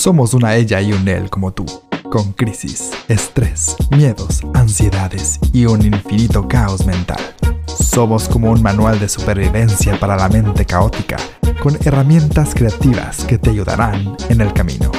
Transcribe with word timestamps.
Somos 0.00 0.32
una 0.32 0.54
ella 0.54 0.80
y 0.80 0.94
un 0.94 1.06
él 1.08 1.28
como 1.28 1.52
tú, 1.52 1.66
con 2.10 2.32
crisis, 2.32 2.90
estrés, 3.08 3.76
miedos, 3.90 4.40
ansiedades 4.54 5.38
y 5.52 5.66
un 5.66 5.84
infinito 5.84 6.48
caos 6.48 6.86
mental. 6.86 7.20
Somos 7.66 8.26
como 8.26 8.50
un 8.50 8.62
manual 8.62 8.98
de 8.98 9.10
supervivencia 9.10 10.00
para 10.00 10.16
la 10.16 10.30
mente 10.30 10.64
caótica, 10.64 11.18
con 11.62 11.76
herramientas 11.84 12.54
creativas 12.54 13.26
que 13.26 13.36
te 13.36 13.50
ayudarán 13.50 14.16
en 14.30 14.40
el 14.40 14.54
camino. 14.54 14.90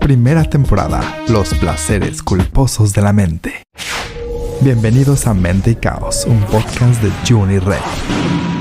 Primera 0.00 0.42
temporada, 0.44 1.02
Los 1.28 1.52
placeres 1.52 2.22
culposos 2.22 2.94
de 2.94 3.02
la 3.02 3.12
mente. 3.12 3.62
Bienvenidos 4.62 5.26
a 5.26 5.34
Mente 5.34 5.72
y 5.72 5.76
Caos, 5.76 6.24
un 6.24 6.40
podcast 6.44 7.02
de 7.02 7.12
Juni 7.28 7.58
Red. 7.58 8.57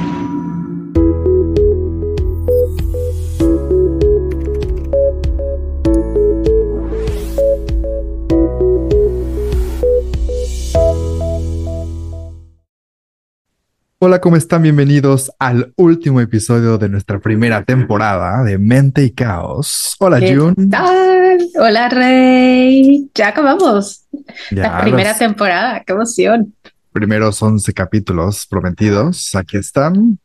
Hola, 14.00 14.22
¿cómo 14.22 14.36
están? 14.36 14.62
Bienvenidos 14.62 15.32
al 15.40 15.74
último 15.76 16.22
episodio 16.22 16.78
de 16.78 16.88
nuestra 16.88 17.20
primera 17.20 17.64
temporada 17.64 18.44
de 18.44 18.60
Mente 18.60 19.04
y 19.04 19.10
Caos. 19.12 19.96
Hola, 19.98 20.20
¿Qué 20.20 20.36
Jun. 20.36 20.70
tal? 20.70 21.40
Hola, 21.60 21.90
Rey. 21.90 23.10
Ya 23.16 23.30
acabamos 23.30 24.06
Ya, 24.52 24.64
la 24.64 24.82
primera 24.82 25.10
los 25.10 25.20
temporada. 25.20 25.84
¡Qué 25.86 25.94
emoción! 25.94 26.54
primeros 26.92 27.42
11 27.42 27.73
capítulos 27.73 28.46
prometidos, 28.48 29.34
aquí 29.36 29.58
están. 29.58 30.20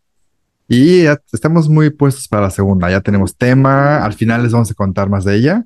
Y 0.69 1.05
ya 1.05 1.19
estamos 1.33 1.69
muy 1.69 1.91
puestos 1.91 2.29
para 2.29 2.43
la 2.45 2.51
segunda. 2.51 2.91
Ya 2.91 3.01
tenemos 3.01 3.37
tema. 3.37 4.05
Al 4.05 4.13
final 4.15 4.43
les 4.43 4.53
vamos 4.53 4.71
a 4.71 4.75
contar 4.75 5.09
más 5.09 5.25
de 5.25 5.37
ella, 5.37 5.65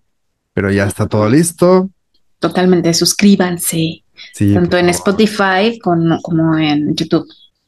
pero 0.52 0.70
ya 0.70 0.84
está 0.86 1.06
todo 1.08 1.28
listo. 1.28 1.90
Totalmente. 2.38 2.92
Suscríbanse, 2.94 4.04
Sí, 4.32 4.54
tanto 4.54 4.76
en. 4.78 4.88
Spotify 4.90 5.78
como 5.80 6.56
en 6.56 6.94
YouTube. 6.94 7.26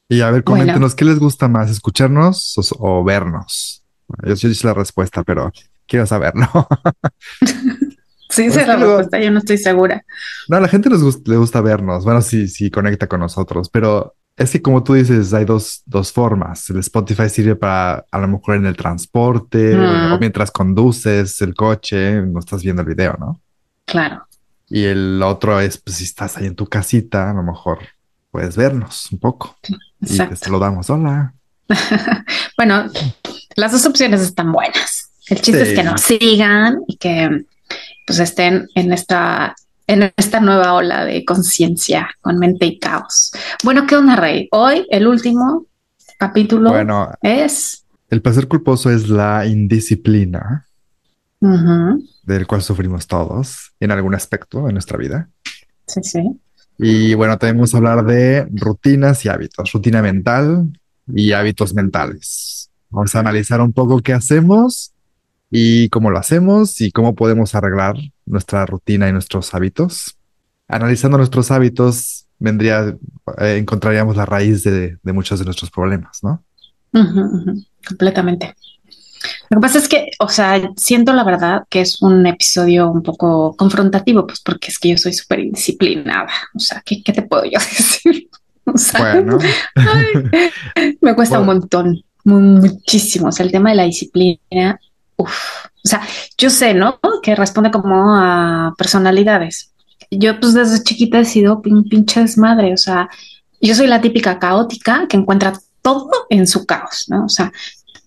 Y 0.09 0.21
a 0.23 0.31
ver, 0.31 0.43
Bueno. 0.43 0.63
coméntenos 0.63 0.95
qué 0.95 1.05
les 1.05 1.19
gusta 1.19 1.49
más, 1.49 1.71
escucharnos 1.71 2.55
o, 2.79 3.01
o 3.01 3.05
vernos. 3.05 3.83
Yo, 4.27 4.35
yo 4.35 4.49
hice 4.49 4.67
la 4.67 4.75
respuesta, 4.75 5.23
pero 5.23 5.53
quiero 5.87 6.07
saberlo. 6.07 6.49
Sí, 8.31 8.43
esa 8.45 8.61
es 8.61 8.69
la 8.69 8.77
luego- 8.77 8.99
respuesta. 8.99 9.21
Yo 9.25 9.31
no 9.31 9.39
estoy 9.39 9.57
segura. 9.59 10.05
No, 10.49 10.59
a 10.59 10.61
la 10.61 10.69
gente 10.69 10.91
les 10.91 11.03
gusta, 11.03 11.31
le 11.31 11.39
gusta 11.39 11.61
vernos. 11.63 12.05
Bueno, 12.05 12.21
sí, 12.21 12.47
sí, 12.47 12.71
conecta 12.71 13.07
con 13.09 13.21
nosotros, 13.21 13.71
pero 13.71 14.15
es 14.37 14.51
que 14.51 14.61
como 14.61 14.85
tú 14.85 14.93
dices, 14.95 15.33
hay 15.33 15.47
dos, 15.47 15.83
dos 15.87 16.13
formas. 16.13 16.69
El 16.69 16.79
Spotify 16.81 17.31
sirve 17.31 17.57
para 17.57 18.05
a 18.11 18.19
lo 18.19 18.29
mejor 18.29 18.57
en 18.57 18.67
el 18.67 18.77
transporte 18.77 19.75
Mm. 19.75 20.13
o 20.13 20.19
mientras 20.19 20.51
conduces 20.51 21.41
el 21.41 21.55
coche, 21.55 22.21
no 22.21 22.39
estás 22.39 22.63
viendo 22.63 22.83
el 22.83 22.89
video, 22.89 23.17
¿no? 23.19 23.41
Claro. 23.87 24.27
Y 24.69 24.85
el 24.85 25.23
otro 25.23 25.59
es, 25.59 25.79
pues 25.79 25.97
si 25.97 26.05
estás 26.05 26.37
ahí 26.37 26.47
en 26.47 26.55
tu 26.55 26.67
casita, 26.67 27.31
a 27.31 27.35
lo 27.35 27.43
mejor 27.43 27.79
puedes 28.39 28.57
vernos 28.57 29.11
un 29.11 29.19
poco 29.19 29.57
y 30.01 30.07
te 30.07 30.13
Exacto. 30.13 30.37
saludamos. 30.37 30.89
Hola. 30.91 31.35
Bueno, 32.57 32.85
las 33.57 33.73
dos 33.73 33.85
opciones 33.87 34.21
están 34.21 34.53
buenas. 34.53 35.11
El 35.29 35.41
chiste 35.41 35.65
Sí. 35.65 35.71
es 35.73 35.79
que 35.79 35.85
nos 35.85 36.01
sigan 36.01 36.79
y 36.87 36.97
que 36.97 37.45
pues 38.07 38.19
estén 38.21 38.69
en 38.75 38.93
esta, 38.93 39.55
en 39.87 40.13
esta 40.17 40.41
nueva 40.41 40.75
ola 40.75 41.05
de 41.05 41.25
conciencia 41.25 42.09
con 42.21 42.39
mente 42.39 42.67
y 42.67 42.79
caos. 42.79 43.33
Bueno, 43.65 43.87
¿qué 43.87 43.97
onda, 43.97 44.15
Rey? 44.17 44.49
Hoy 44.53 44.87
el 44.91 45.07
último 45.09 45.67
capítulo 46.19 46.71
Bueno, 46.71 47.11
es 47.23 47.85
el 48.11 48.23
placer 48.23 48.47
culposo 48.49 48.91
es 48.91 49.09
la 49.09 49.45
indisciplina 49.47 50.67
del 51.41 52.47
cual 52.47 52.63
sufrimos 52.63 53.07
todos 53.07 53.73
en 53.81 53.91
algún 53.93 54.15
aspecto 54.15 54.67
de 54.67 54.73
nuestra 54.73 54.97
vida. 54.97 55.29
sí, 55.87 56.01
sí. 56.05 56.41
Y 56.79 57.15
bueno, 57.15 57.37
también 57.39 57.57
vamos 57.57 57.75
a 57.75 57.79
hablar 57.79 58.05
de 58.05 58.47
rutinas 58.53 59.25
y 59.25 59.29
hábitos, 59.29 59.73
rutina 59.73 60.01
mental 60.01 60.73
y 61.13 61.33
hábitos 61.33 61.75
mentales. 61.75 62.71
Vamos 62.91 63.15
a 63.15 63.21
analizar 63.21 63.61
un 63.61 63.73
poco 63.73 64.01
qué 64.01 64.13
hacemos 64.13 64.93
y 65.51 65.89
cómo 65.89 66.11
lo 66.11 66.19
hacemos 66.19 66.81
y 66.81 66.93
cómo 66.93 67.15
podemos 67.15 67.55
arreglar 67.55 67.97
nuestra 68.27 68.65
rutina 68.65 69.09
y 69.09 69.13
nuestros 69.13 69.55
hábitos. 69.55 70.17
Analizando 70.69 71.19
nuestros 71.19 71.51
hábitos, 71.51 72.27
vendría, 72.39 72.97
eh, 73.39 73.57
encontraríamos 73.57 74.17
la 74.17 74.27
raíz 74.27 74.63
de, 74.63 74.99
muchos 75.05 75.39
de 75.41 75.47
nuestros 75.47 75.71
problemas, 75.71 76.23
¿no? 76.23 76.45
Completamente. 77.87 78.55
Lo 79.51 79.57
que 79.59 79.61
pasa 79.63 79.79
es 79.79 79.89
que, 79.89 80.11
o 80.19 80.29
sea, 80.29 80.61
siento 80.77 81.13
la 81.15 81.25
verdad 81.25 81.63
que 81.71 81.81
es 81.81 82.03
un 82.03 82.27
episodio 82.27 82.91
un 82.91 83.03
poco 83.03 83.57
confrontativo, 83.57 84.27
pues 84.27 84.41
porque 84.41 84.69
es 84.69 84.79
que 84.79 84.91
yo 84.91 84.99
soy 84.99 85.13
súper 85.15 85.41
indisciplinada. 85.41 86.29
O 86.55 86.59
sea, 86.61 86.83
¿qué, 86.85 87.03
qué 87.03 87.13
te 87.13 87.23
puedo 87.23 87.45
yo 87.45 87.59
decir? 87.59 88.29
O 88.65 88.77
sea, 88.77 89.01
Bueno, 89.15 89.39
ay, 89.77 90.95
me 91.01 91.15
cuesta 91.15 91.39
un 91.41 91.47
Bueno. 91.47 91.61
montón, 91.63 92.03
mu- 92.25 92.41
muchísimo. 92.61 93.29
O 93.29 93.33
sea, 93.33 93.47
el 93.47 93.53
tema 93.53 93.71
de 93.71 93.77
la 93.77 93.85
disciplina, 93.85 94.79
uf. 95.17 95.33
O 95.85 95.89
sea, 95.89 96.03
yo 96.37 96.51
sé, 96.51 96.75
¿no? 96.75 96.99
Que 97.23 97.35
responde 97.35 97.71
como 97.71 98.15
a 98.15 98.75
personalidades. 98.77 99.73
Yo, 100.11 100.39
pues 100.39 100.53
desde 100.53 100.83
chiquita 100.83 101.21
he 101.21 101.25
sido 101.25 101.63
un 101.65 101.85
pinche 101.89 102.21
desmadre. 102.21 102.75
O 102.75 102.77
sea, 102.77 103.09
yo 103.63 103.75
soy 103.75 103.87
la 103.87 104.01
típica 104.03 104.39
caótica 104.39 105.07
que 105.09 105.17
encuentra 105.17 105.55
todo 105.81 106.11
en 106.29 106.47
su 106.47 106.67
caos, 106.67 107.07
¿no? 107.09 107.25
O 107.25 107.29
sea, 107.31 107.51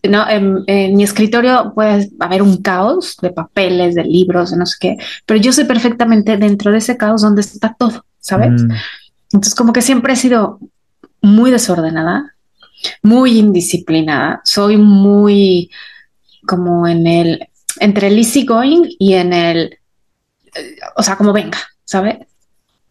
no, 0.10 0.28
en, 0.30 0.64
en 0.68 0.96
mi 0.96 1.04
escritorio 1.04 1.74
puede 1.76 2.10
haber 2.20 2.42
un 2.42 2.58
caos 2.62 3.18
de 3.22 3.32
papeles, 3.32 3.96
de 3.96 4.04
libros, 4.04 4.52
de 4.52 4.58
no 4.58 4.66
sé 4.66 4.76
qué, 4.80 4.98
pero 5.26 5.40
yo 5.40 5.52
sé 5.54 5.66
perfectamente 5.66 6.38
dentro 6.38 6.72
de 6.72 6.80
ese 6.80 6.98
caos 6.98 7.22
donde 7.22 7.42
está 7.42 7.76
todo, 7.78 8.06
¿sabes? 8.20 8.64
mm, 8.64 8.72
Entonces, 9.34 9.56
como 9.56 9.74
que 9.74 9.82
siempre 9.82 10.14
he 10.14 10.16
sido 10.16 10.60
muy 11.22 11.52
desordenada, 11.52 12.36
muy 13.04 13.38
indisciplinada. 13.40 14.42
Soy 14.44 14.78
muy 14.78 15.70
como 16.48 16.88
en 16.88 17.06
el, 17.08 17.48
entre 17.80 18.08
el 18.08 18.18
easy 18.18 18.44
going 18.46 18.90
y 18.98 19.14
en 19.14 19.34
el, 19.34 19.78
eh, 20.56 20.76
o 20.96 21.04
sea, 21.04 21.16
como 21.16 21.32
venga, 21.32 21.60
¿sabe? 21.86 22.28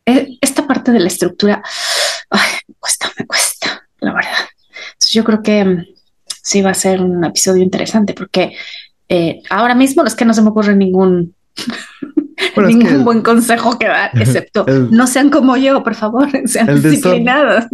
E- 0.06 0.38
Esta 0.40 0.66
parte 0.66 0.92
de 0.92 1.00
la 1.00 1.08
estructura, 1.08 1.62
ay, 2.30 2.50
me 2.68 2.74
cuesta, 2.78 3.10
me 3.18 3.26
cuesta, 3.26 3.82
la 4.00 4.12
verdad. 4.14 4.46
Entonces, 4.92 5.10
yo 5.12 5.24
creo 5.24 5.42
que 5.42 5.84
sí 6.42 6.62
va 6.62 6.70
a 6.70 6.74
ser 6.74 7.00
un 7.00 7.24
episodio 7.24 7.62
interesante 7.62 8.14
porque 8.14 8.54
eh, 9.08 9.42
ahora 9.50 9.74
mismo 9.74 10.04
es 10.04 10.14
que 10.14 10.24
no 10.24 10.32
se 10.34 10.42
me 10.42 10.48
ocurre 10.50 10.76
ningún 10.76 11.34
Bueno, 12.54 12.70
es 12.70 12.76
ningún 12.76 12.98
que- 12.98 13.04
buen 13.04 13.22
consejo 13.22 13.78
que 13.78 13.86
dar, 13.86 14.10
excepto 14.20 14.66
El- 14.66 14.90
no 14.90 15.06
sean 15.06 15.30
como 15.30 15.56
yo, 15.56 15.82
por 15.82 15.94
favor, 15.94 16.28
sean 16.46 16.68
El 16.68 16.78
desorden- 16.82 16.90
disciplinados. 16.90 17.64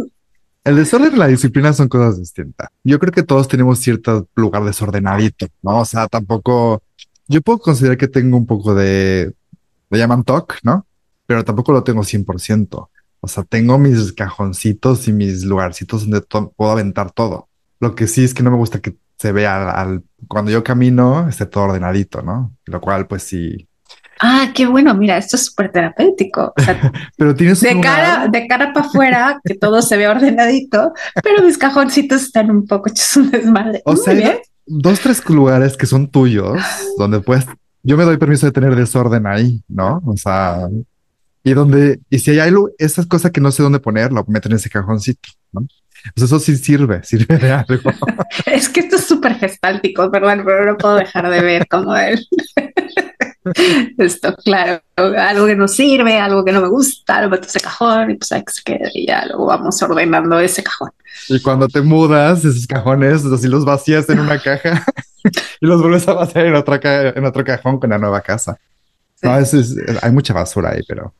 El 0.63 0.75
desorden 0.75 1.13
y 1.13 1.17
la 1.17 1.27
disciplina 1.27 1.71
son 1.71 1.87
cosas 1.87 2.19
distintas. 2.19 2.67
Yo 2.83 2.99
creo 2.99 3.13
que 3.13 3.23
todos 3.23 3.47
tenemos 3.47 3.79
cierto 3.79 4.27
lugar 4.35 4.65
desordenadito, 4.65 5.47
¿no? 5.61 5.79
O 5.79 5.85
sea, 5.85 6.07
tampoco, 6.09 6.83
yo 7.29 7.41
puedo 7.41 7.59
considerar 7.59 7.97
que 7.97 8.09
tengo 8.09 8.35
un 8.35 8.45
poco 8.45 8.75
de, 8.75 9.31
le 9.89 9.97
llaman 9.97 10.25
TOC, 10.25 10.55
¿no? 10.63 10.85
Pero 11.25 11.45
tampoco 11.45 11.71
lo 11.71 11.83
tengo 11.85 12.01
100%. 12.03 12.89
O 13.21 13.27
sea, 13.29 13.43
tengo 13.45 13.77
mis 13.79 14.11
cajoncitos 14.11 15.07
y 15.07 15.13
mis 15.13 15.45
lugarcitos 15.45 16.01
donde 16.01 16.21
puedo 16.55 16.71
aventar 16.71 17.11
todo. 17.11 17.46
Lo 17.79 17.95
que 17.95 18.07
sí 18.07 18.23
es 18.23 18.33
que 18.33 18.43
no 18.43 18.51
me 18.51 18.57
gusta 18.57 18.79
que 18.79 18.95
se 19.17 19.31
vea 19.31 19.55
al, 19.81 19.87
al- 19.89 20.03
cuando 20.27 20.51
yo 20.51 20.63
camino, 20.63 21.27
esté 21.27 21.45
todo 21.45 21.65
ordenadito, 21.65 22.21
¿no? 22.21 22.55
Lo 22.65 22.81
cual, 22.81 23.07
pues 23.07 23.23
sí. 23.23 23.67
Ah, 24.19 24.51
qué 24.55 24.65
bueno, 24.65 24.95
mira, 24.95 25.17
esto 25.17 25.35
es 25.35 25.45
súper 25.45 25.71
terapéutico. 25.71 26.53
O 26.57 26.61
sea, 26.61 26.91
Pero 27.17 27.35
tienes 27.35 27.61
un 27.61 27.67
de 27.69 27.73
lugar- 27.75 27.95
cara, 27.95 28.27
de 28.27 28.47
cara 28.47 28.73
para 28.73 28.85
afuera, 28.87 29.39
que 29.43 29.53
todo 29.55 29.81
se 29.83 29.95
ve 29.97 30.07
ordenadito, 30.07 30.93
pero 31.23 31.43
mis 31.43 31.57
cajoncitos 31.57 32.23
están 32.23 32.49
un 32.49 32.65
poco 32.65 32.89
hechos 32.89 33.15
un 33.17 33.29
desmadre. 33.31 33.81
O 33.85 33.93
Muy 33.93 34.01
sea, 34.03 34.13
bien. 34.15 34.37
dos, 34.65 34.99
tres 34.99 35.27
lugares 35.29 35.77
que 35.77 35.85
son 35.85 36.07
tuyos, 36.09 36.59
donde 36.97 37.19
puedes, 37.19 37.45
yo 37.83 37.95
me 37.95 38.05
doy 38.05 38.17
permiso 38.17 38.47
de 38.47 38.51
tener 38.51 38.75
desorden 38.75 39.27
ahí, 39.27 39.61
¿no? 39.67 40.01
O 40.05 40.17
sea, 40.17 40.67
y 41.43 41.53
donde, 41.53 41.99
y 42.09 42.17
si 42.19 42.31
hay 42.31 42.39
algo, 42.39 42.71
esas 42.79 43.05
cosas 43.05 43.31
que 43.31 43.39
no 43.39 43.51
sé 43.51 43.61
dónde 43.63 43.79
poner, 43.79 44.11
lo 44.11 44.25
meto 44.27 44.49
en 44.49 44.55
ese 44.55 44.69
cajoncito, 44.69 45.29
¿no? 45.51 45.61
Pues 46.15 46.25
eso 46.25 46.39
sí 46.39 46.55
sirve, 46.57 47.03
sirve 47.03 47.37
de 47.37 47.51
algo. 47.51 47.91
Es 48.45 48.69
que 48.69 48.81
esto 48.81 48.95
es 48.97 49.05
súper 49.05 49.35
gestáltico, 49.35 50.09
perdón, 50.11 50.43
pero 50.45 50.65
no 50.65 50.77
puedo 50.77 50.95
dejar 50.95 51.29
de 51.29 51.41
ver 51.41 51.67
como 51.67 51.95
él. 51.95 52.25
Esto, 53.97 54.35
claro, 54.43 54.81
algo 54.97 55.45
que 55.45 55.55
no 55.55 55.67
sirve, 55.69 56.19
algo 56.19 56.43
que 56.43 56.51
no 56.51 56.61
me 56.61 56.67
gusta, 56.67 57.21
lo 57.21 57.29
meto 57.29 57.47
ese 57.47 57.59
cajón 57.61 58.11
y 58.11 58.15
pues 58.15 58.31
hay 58.33 58.43
que 58.43 58.51
se 58.53 58.61
quede 58.63 58.91
y 58.93 59.07
ya 59.07 59.25
luego 59.25 59.45
vamos 59.45 59.81
ordenando 59.81 60.37
ese 60.39 60.63
cajón. 60.63 60.89
Y 61.29 61.41
cuando 61.41 61.67
te 61.69 61.81
mudas, 61.81 62.43
esos 62.43 62.67
cajones, 62.67 63.23
así 63.25 63.47
los 63.47 63.63
vacías 63.63 64.09
en 64.09 64.19
una 64.19 64.39
caja 64.41 64.83
y 65.61 65.65
los 65.65 65.81
vuelves 65.81 66.07
a 66.07 66.13
vaciar 66.13 66.45
en 66.45 66.55
otra 66.55 66.79
ca- 66.79 67.09
en 67.09 67.25
otro 67.25 67.43
cajón 67.45 67.79
con 67.79 67.89
la 67.89 67.97
nueva 67.97 68.21
casa. 68.21 68.57
Sí. 69.15 69.27
No, 69.27 69.37
es- 69.37 69.75
hay 70.01 70.11
mucha 70.11 70.33
basura 70.33 70.71
ahí, 70.71 70.81
pero 70.87 71.13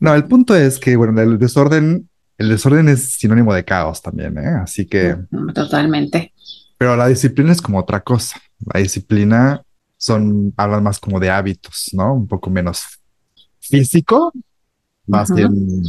no, 0.00 0.14
el 0.14 0.24
punto 0.24 0.54
es 0.54 0.78
que, 0.78 0.96
bueno, 0.96 1.18
el 1.20 1.38
desorden, 1.38 2.07
el 2.38 2.48
desorden 2.48 2.88
es 2.88 3.12
sinónimo 3.12 3.52
de 3.52 3.64
caos 3.64 4.00
también, 4.00 4.38
¿eh? 4.38 4.60
Así 4.62 4.86
que, 4.86 5.16
Totalmente. 5.54 6.32
pero 6.78 6.96
la 6.96 7.08
disciplina 7.08 7.52
es 7.52 7.60
como 7.60 7.78
otra 7.78 8.00
cosa. 8.00 8.40
La 8.72 8.80
disciplina 8.80 9.62
son, 9.96 10.54
hablan 10.56 10.84
más 10.84 11.00
como 11.00 11.18
de 11.18 11.30
hábitos, 11.30 11.90
¿no? 11.92 12.14
Un 12.14 12.28
poco 12.28 12.48
menos 12.48 12.84
físico, 13.60 14.32
más 15.06 15.34
bien 15.34 15.82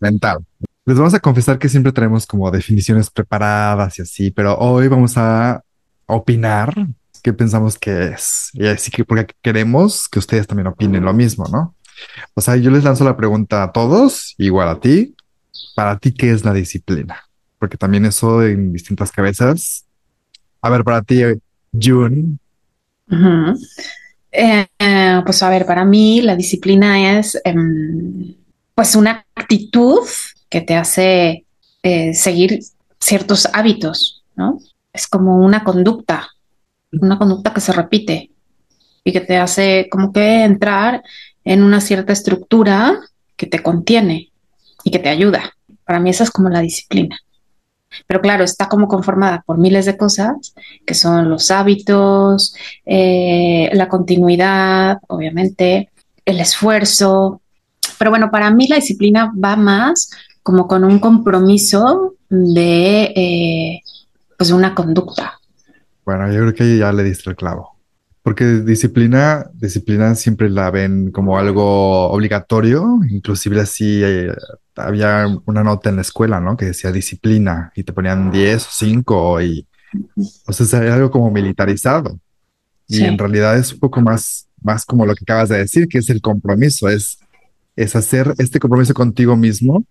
mental. 0.00 0.44
Les 0.84 0.98
vamos 0.98 1.14
a 1.14 1.20
confesar 1.20 1.58
que 1.58 1.68
siempre 1.68 1.92
traemos 1.92 2.26
como 2.26 2.50
definiciones 2.50 3.08
preparadas 3.08 3.98
y 3.98 4.02
así, 4.02 4.30
pero 4.30 4.58
hoy 4.58 4.88
vamos 4.88 5.16
a 5.16 5.62
opinar 6.06 6.74
qué 7.22 7.32
pensamos 7.32 7.78
que 7.78 8.08
es. 8.08 8.50
Y 8.52 8.66
así 8.66 8.90
que 8.90 9.04
porque 9.04 9.34
queremos 9.40 10.08
que 10.08 10.18
ustedes 10.18 10.46
también 10.46 10.66
opinen 10.66 11.04
lo 11.04 11.14
mismo, 11.14 11.46
¿no? 11.50 11.74
O 12.34 12.40
sea, 12.40 12.56
yo 12.56 12.70
les 12.70 12.84
lanzo 12.84 13.04
la 13.04 13.16
pregunta 13.16 13.62
a 13.62 13.72
todos, 13.72 14.34
igual 14.36 14.68
a 14.68 14.80
ti. 14.80 15.13
Para 15.74 15.98
ti, 15.98 16.12
¿qué 16.12 16.30
es 16.30 16.44
la 16.44 16.52
disciplina? 16.52 17.24
Porque 17.58 17.76
también 17.76 18.04
eso 18.04 18.42
en 18.42 18.72
distintas 18.72 19.10
cabezas. 19.10 19.84
A 20.60 20.70
ver, 20.70 20.84
para 20.84 21.02
ti, 21.02 21.22
June. 21.72 22.38
Eh, 24.32 24.66
pues 25.24 25.42
a 25.42 25.50
ver, 25.50 25.64
para 25.64 25.84
mí 25.84 26.20
la 26.22 26.34
disciplina 26.34 27.18
es 27.18 27.40
em, 27.44 28.34
pues 28.74 28.96
una 28.96 29.24
actitud 29.34 30.00
que 30.48 30.60
te 30.60 30.74
hace 30.74 31.44
eh, 31.82 32.14
seguir 32.14 32.60
ciertos 32.98 33.48
hábitos, 33.52 34.24
¿no? 34.34 34.58
Es 34.92 35.06
como 35.06 35.38
una 35.38 35.62
conducta, 35.62 36.28
una 36.92 37.18
conducta 37.18 37.52
que 37.52 37.60
se 37.60 37.72
repite 37.72 38.30
y 39.04 39.12
que 39.12 39.20
te 39.20 39.36
hace 39.36 39.88
como 39.90 40.12
que 40.12 40.44
entrar 40.44 41.02
en 41.44 41.62
una 41.62 41.80
cierta 41.80 42.12
estructura 42.12 43.00
que 43.36 43.46
te 43.46 43.62
contiene 43.62 44.32
y 44.84 44.90
que 44.90 44.98
te 44.98 45.08
ayuda. 45.08 45.52
Para 45.84 45.98
mí 45.98 46.10
esa 46.10 46.24
es 46.24 46.30
como 46.30 46.48
la 46.48 46.60
disciplina. 46.60 47.16
Pero 48.06 48.20
claro, 48.20 48.44
está 48.44 48.68
como 48.68 48.88
conformada 48.88 49.42
por 49.46 49.58
miles 49.58 49.86
de 49.86 49.96
cosas, 49.96 50.54
que 50.86 50.94
son 50.94 51.30
los 51.30 51.50
hábitos, 51.50 52.54
eh, 52.84 53.70
la 53.72 53.88
continuidad, 53.88 54.98
obviamente, 55.08 55.90
el 56.24 56.40
esfuerzo. 56.40 57.40
Pero 57.98 58.10
bueno, 58.10 58.30
para 58.30 58.50
mí 58.50 58.66
la 58.68 58.76
disciplina 58.76 59.32
va 59.42 59.56
más 59.56 60.10
como 60.42 60.66
con 60.66 60.84
un 60.84 60.98
compromiso 60.98 62.16
de 62.28 63.12
eh, 63.16 63.82
pues 64.36 64.50
una 64.50 64.74
conducta. 64.74 65.38
Bueno, 66.04 66.30
yo 66.30 66.40
creo 66.40 66.54
que 66.54 66.78
ya 66.78 66.92
le 66.92 67.02
diste 67.02 67.30
el 67.30 67.36
clavo. 67.36 67.73
Porque 68.24 68.46
disciplina, 68.62 69.50
disciplina 69.52 70.14
siempre 70.14 70.48
la 70.48 70.70
ven 70.70 71.10
como 71.10 71.38
algo 71.38 72.08
obligatorio, 72.08 73.00
inclusive 73.10 73.60
así 73.60 74.00
eh, 74.02 74.32
había 74.76 75.26
una 75.44 75.62
nota 75.62 75.90
en 75.90 75.96
la 75.96 76.02
escuela, 76.02 76.40
¿no? 76.40 76.56
Que 76.56 76.64
decía 76.64 76.90
disciplina 76.90 77.70
y 77.76 77.84
te 77.84 77.92
ponían 77.92 78.30
10 78.30 78.64
o 78.64 78.68
5 78.70 79.42
y, 79.42 79.66
o 80.46 80.52
sea, 80.54 80.82
era 80.82 80.94
algo 80.94 81.10
como 81.10 81.30
militarizado. 81.30 82.18
Y 82.88 83.04
en 83.04 83.18
realidad 83.18 83.58
es 83.58 83.74
un 83.74 83.80
poco 83.80 84.00
más, 84.00 84.48
más 84.62 84.86
como 84.86 85.04
lo 85.04 85.14
que 85.14 85.24
acabas 85.24 85.50
de 85.50 85.58
decir, 85.58 85.86
que 85.86 85.98
es 85.98 86.08
el 86.08 86.22
compromiso, 86.22 86.88
es, 86.88 87.18
es 87.76 87.94
hacer 87.94 88.34
este 88.38 88.58
compromiso 88.58 88.94
contigo 88.94 89.36
mismo 89.36 89.84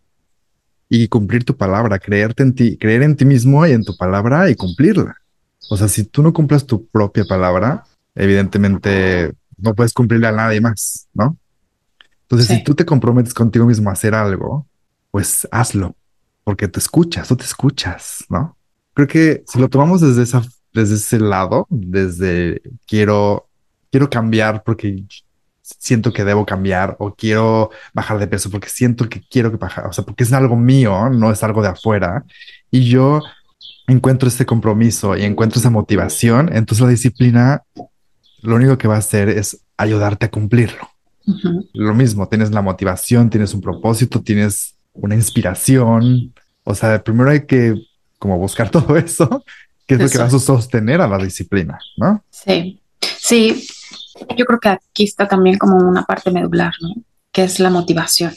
y 0.90 1.08
cumplir 1.08 1.46
tu 1.46 1.56
palabra, 1.56 2.00
creerte 2.00 2.42
en 2.42 2.56
ti, 2.56 2.78
creer 2.78 3.04
en 3.04 3.16
ti 3.16 3.26
mismo 3.26 3.64
y 3.68 3.74
en 3.74 3.84
tu 3.84 3.96
palabra 3.96 4.50
y 4.50 4.56
cumplirla. 4.56 5.18
O 5.70 5.78
sea, 5.78 5.88
si 5.88 6.04
tú 6.04 6.24
no 6.24 6.34
cumplas 6.34 6.66
tu 6.66 6.88
propia 6.88 7.26
palabra, 7.26 7.84
evidentemente 8.16 9.34
no 9.58 9.74
puedes 9.74 9.94
cumplirle 9.94 10.28
a 10.28 10.32
nadie 10.32 10.62
más, 10.62 11.08
¿no? 11.14 11.38
Entonces, 12.24 12.48
si 12.48 12.64
tú 12.64 12.74
te 12.74 12.86
comprometes 12.86 13.34
contigo 13.34 13.66
mismo 13.66 13.90
a 13.90 13.94
hacer 13.94 14.16
algo, 14.16 14.68
pues 15.12 15.48
hazlo, 15.52 15.96
porque 16.44 16.68
te 16.68 16.80
escuchas, 16.80 17.28
tú 17.28 17.36
te 17.36 17.46
escuchas, 17.46 18.26
¿no? 18.30 18.58
Creo 18.94 19.08
que 19.08 19.44
si 19.48 19.60
lo 19.60 19.70
tomamos 19.70 20.02
desde 20.02 20.24
esa, 20.24 20.42
desde 20.74 20.96
ese 20.96 21.20
lado, 21.20 21.68
desde 21.70 22.62
quiero, 22.88 23.48
quiero 23.92 24.10
cambiar 24.10 24.64
porque 24.64 25.04
siento 25.62 26.12
que 26.12 26.24
debo 26.24 26.46
cambiar 26.46 26.96
o 27.00 27.14
quiero 27.14 27.70
bajar 27.94 28.20
de 28.20 28.28
peso 28.28 28.50
porque 28.50 28.70
siento 28.70 29.08
que 29.08 29.22
quiero 29.22 29.52
que 29.52 29.58
bajar, 29.58 29.88
o 29.88 29.94
sea, 29.94 30.04
porque 30.04 30.24
es 30.24 30.34
algo 30.34 30.56
mío, 30.56 31.10
no 31.10 31.32
es 31.32 31.44
algo 31.44 31.62
de 31.62 31.70
afuera. 31.70 32.26
Y 32.70 32.90
yo 32.90 33.22
encuentro 33.88 34.28
este 34.28 34.46
compromiso 34.46 35.16
y 35.16 35.24
encuentro 35.24 35.60
esa 35.60 35.70
motivación, 35.70 36.50
entonces 36.54 36.84
la 36.84 36.90
disciplina 36.90 37.64
lo 38.44 38.56
único 38.56 38.78
que 38.78 38.88
va 38.88 38.96
a 38.96 39.00
hacer 39.00 39.30
es 39.30 39.62
ayudarte 39.78 40.26
a 40.26 40.32
cumplirlo. 40.32 40.90
Lo 41.74 41.94
mismo, 41.94 42.28
tienes 42.28 42.52
la 42.52 42.62
motivación, 42.62 43.30
tienes 43.30 43.54
un 43.54 43.62
propósito, 43.62 44.22
tienes 44.22 44.76
una 44.94 45.16
inspiración. 45.16 46.34
O 46.64 46.76
sea, 46.76 47.02
primero 47.02 47.32
hay 47.32 47.46
que 47.46 47.76
como 48.20 48.38
buscar 48.38 48.70
todo 48.72 48.98
eso, 48.98 49.44
que 49.88 49.96
es 49.96 50.02
lo 50.02 50.10
que 50.10 50.18
va 50.18 50.26
a 50.26 50.30
sostener 50.30 51.02
a 51.02 51.08
la 51.08 51.18
disciplina, 51.18 51.80
¿no? 51.98 52.24
Sí, 52.30 52.80
sí, 53.18 53.68
yo 54.38 54.46
creo 54.46 54.60
que 54.60 54.70
aquí 54.70 55.04
está 55.04 55.28
también 55.28 55.58
como 55.58 55.78
una 55.78 56.04
parte 56.04 56.32
medular, 56.32 56.74
¿no? 56.82 56.96
Que 57.32 57.44
es 57.44 57.60
la 57.60 57.70
motivación. 57.70 58.34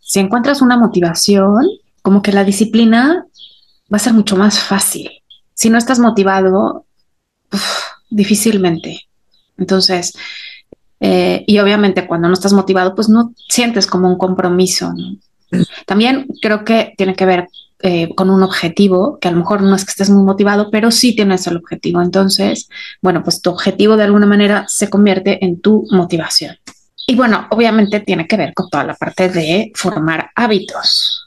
Si 0.00 0.20
encuentras 0.20 0.60
una 0.60 0.76
motivación, 0.76 1.66
como 2.02 2.22
que 2.22 2.32
la 2.32 2.44
disciplina 2.44 3.24
va 3.92 3.96
a 3.96 4.00
ser 4.00 4.12
mucho 4.12 4.36
más 4.36 4.60
fácil. 4.60 5.10
Si 5.54 5.70
no 5.70 5.78
estás 5.78 5.98
motivado, 5.98 6.86
difícilmente. 8.14 9.00
Entonces, 9.58 10.12
eh, 11.00 11.44
y 11.46 11.58
obviamente 11.58 12.06
cuando 12.06 12.28
no 12.28 12.34
estás 12.34 12.52
motivado, 12.52 12.94
pues 12.94 13.08
no 13.08 13.32
sientes 13.48 13.86
como 13.86 14.08
un 14.08 14.18
compromiso. 14.18 14.92
También 15.86 16.28
creo 16.40 16.64
que 16.64 16.94
tiene 16.96 17.14
que 17.14 17.26
ver 17.26 17.48
eh, 17.84 18.14
con 18.14 18.30
un 18.30 18.44
objetivo, 18.44 19.18
que 19.20 19.26
a 19.26 19.32
lo 19.32 19.38
mejor 19.38 19.62
no 19.62 19.74
es 19.74 19.84
que 19.84 19.90
estés 19.90 20.08
muy 20.08 20.22
motivado, 20.22 20.70
pero 20.70 20.92
sí 20.92 21.16
tienes 21.16 21.46
el 21.48 21.56
objetivo. 21.56 22.00
Entonces, 22.00 22.68
bueno, 23.00 23.24
pues 23.24 23.42
tu 23.42 23.50
objetivo 23.50 23.96
de 23.96 24.04
alguna 24.04 24.26
manera 24.26 24.64
se 24.68 24.88
convierte 24.88 25.44
en 25.44 25.60
tu 25.60 25.84
motivación. 25.90 26.56
Y 27.08 27.16
bueno, 27.16 27.48
obviamente 27.50 27.98
tiene 27.98 28.28
que 28.28 28.36
ver 28.36 28.54
con 28.54 28.70
toda 28.70 28.84
la 28.84 28.94
parte 28.94 29.28
de 29.28 29.72
formar 29.74 30.30
hábitos. 30.36 31.21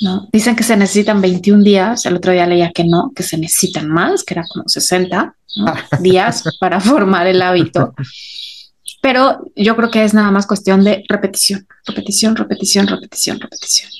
¿No? 0.00 0.28
Dicen 0.32 0.56
que 0.56 0.62
se 0.62 0.76
necesitan 0.76 1.20
21 1.20 1.62
días, 1.62 2.06
el 2.06 2.16
otro 2.16 2.32
día 2.32 2.46
leía 2.46 2.72
que 2.72 2.84
no, 2.84 3.12
que 3.14 3.22
se 3.22 3.36
necesitan 3.36 3.88
más, 3.88 4.24
que 4.24 4.34
era 4.34 4.44
como 4.48 4.68
60 4.68 5.34
días 6.00 6.44
para 6.60 6.80
formar 6.80 7.26
el 7.26 7.42
hábito. 7.42 7.94
Pero 9.00 9.50
yo 9.54 9.76
creo 9.76 9.90
que 9.90 10.04
es 10.04 10.14
nada 10.14 10.30
más 10.30 10.46
cuestión 10.46 10.82
de 10.84 11.04
repetición, 11.08 11.66
repetición, 11.86 12.36
repetición, 12.36 12.88
repetición, 12.88 13.40
repetición 13.40 13.90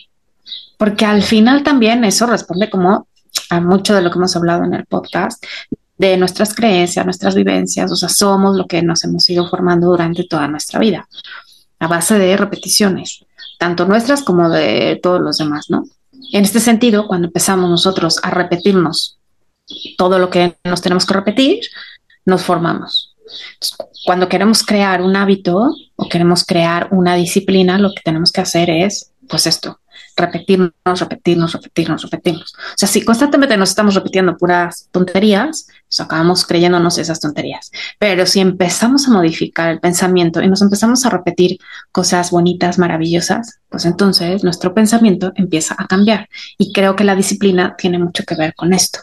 porque 0.79 1.05
al 1.05 1.23
final 1.23 1.63
también 1.63 2.05
eso 2.05 2.27
responde 2.27 2.71
como 2.71 3.09
a 3.51 3.61
mucho 3.61 3.95
de 3.95 4.01
lo 4.01 4.11
que 4.11 4.17
hemos 4.17 4.35
hablado 4.37 4.65
en 4.65 4.75
el 4.75 4.87
podcast, 4.87 5.45
de 5.99 6.17
nuestras 6.17 6.55
creencias, 6.55 7.05
nuestras 7.05 7.35
vivencias, 7.35 7.91
o 7.91 7.97
sea, 7.97 8.09
somos 8.09 8.57
lo 8.57 8.67
que 8.67 8.83
nos 8.83 9.03
hemos 9.05 9.29
ido 9.29 9.49
formando 9.49 9.89
durante 9.89 10.25
toda 10.25 10.47
nuestra 10.47 10.79
vida, 10.79 11.09
a 11.81 11.89
base 11.89 12.19
de 12.19 12.37
repeticiones, 12.37 13.25
tanto 13.59 13.85
nuestras 13.85 14.23
como 14.23 14.49
de 14.49 14.99
todos 15.03 15.21
los 15.21 15.39
demás, 15.39 15.67
¿no? 15.69 15.85
En 16.33 16.45
este 16.45 16.61
sentido, 16.61 17.07
cuando 17.07 17.27
empezamos 17.27 17.69
nosotros 17.69 18.19
a 18.23 18.31
repetirnos 18.31 19.19
todo 19.97 20.19
lo 20.19 20.31
que 20.31 20.57
nos 20.65 20.81
tenemos 20.81 21.05
que 21.05 21.15
repetir, 21.15 21.61
nos 22.25 22.43
formamos. 22.43 23.15
cuando 24.07 24.29
queremos 24.29 24.63
crear 24.63 25.03
un 25.03 25.15
hábito 25.17 25.71
o 25.97 26.09
queremos 26.09 26.45
crear 26.45 26.89
una 26.93 27.15
disciplina, 27.15 27.79
lo 27.79 27.91
que 27.91 28.01
tenemos 28.03 28.33
que 28.33 28.41
hacer 28.41 28.71
es, 28.71 29.13
pues 29.29 29.47
esto, 29.47 29.81
repetirnos, 30.19 30.73
repetirnos, 30.85 31.53
repetirnos, 31.53 32.03
repetirnos. 32.03 32.55
O 32.55 32.77
sea, 32.77 32.89
si 32.89 33.05
constantemente 33.05 33.57
nos 33.57 33.71
estamos 33.71 33.95
repitiendo 33.95 34.37
puras 34.37 34.89
tonterías, 34.91 35.69
pues 35.89 36.01
acabamos 36.01 36.45
creyéndonos 36.45 36.99
esas 36.99 37.21
tonterías. 37.21 37.71
Pero 37.99 38.27
si 38.27 38.41
empezamos 38.41 39.07
a 39.07 39.13
modificar 39.13 39.71
el 39.71 39.81
pensamiento 39.81 40.43
y 40.43 40.49
nos 40.49 40.61
empezamos 40.61 41.07
a 41.07 41.11
repetir 41.11 41.59
cosas 41.93 42.31
bonitas, 42.31 42.79
maravillosas, 42.79 43.61
pues 43.69 43.85
entonces 43.85 44.45
nuestro 44.45 44.75
pensamiento 44.75 45.33
empieza 45.37 45.75
a 45.79 45.87
cambiar. 45.87 46.29
Y 46.59 46.73
creo 46.73 46.97
que 46.97 47.05
la 47.05 47.15
disciplina 47.15 47.77
tiene 47.77 47.99
mucho 47.99 48.25
que 48.25 48.35
ver 48.35 48.55
con 48.55 48.73
esto, 48.73 49.01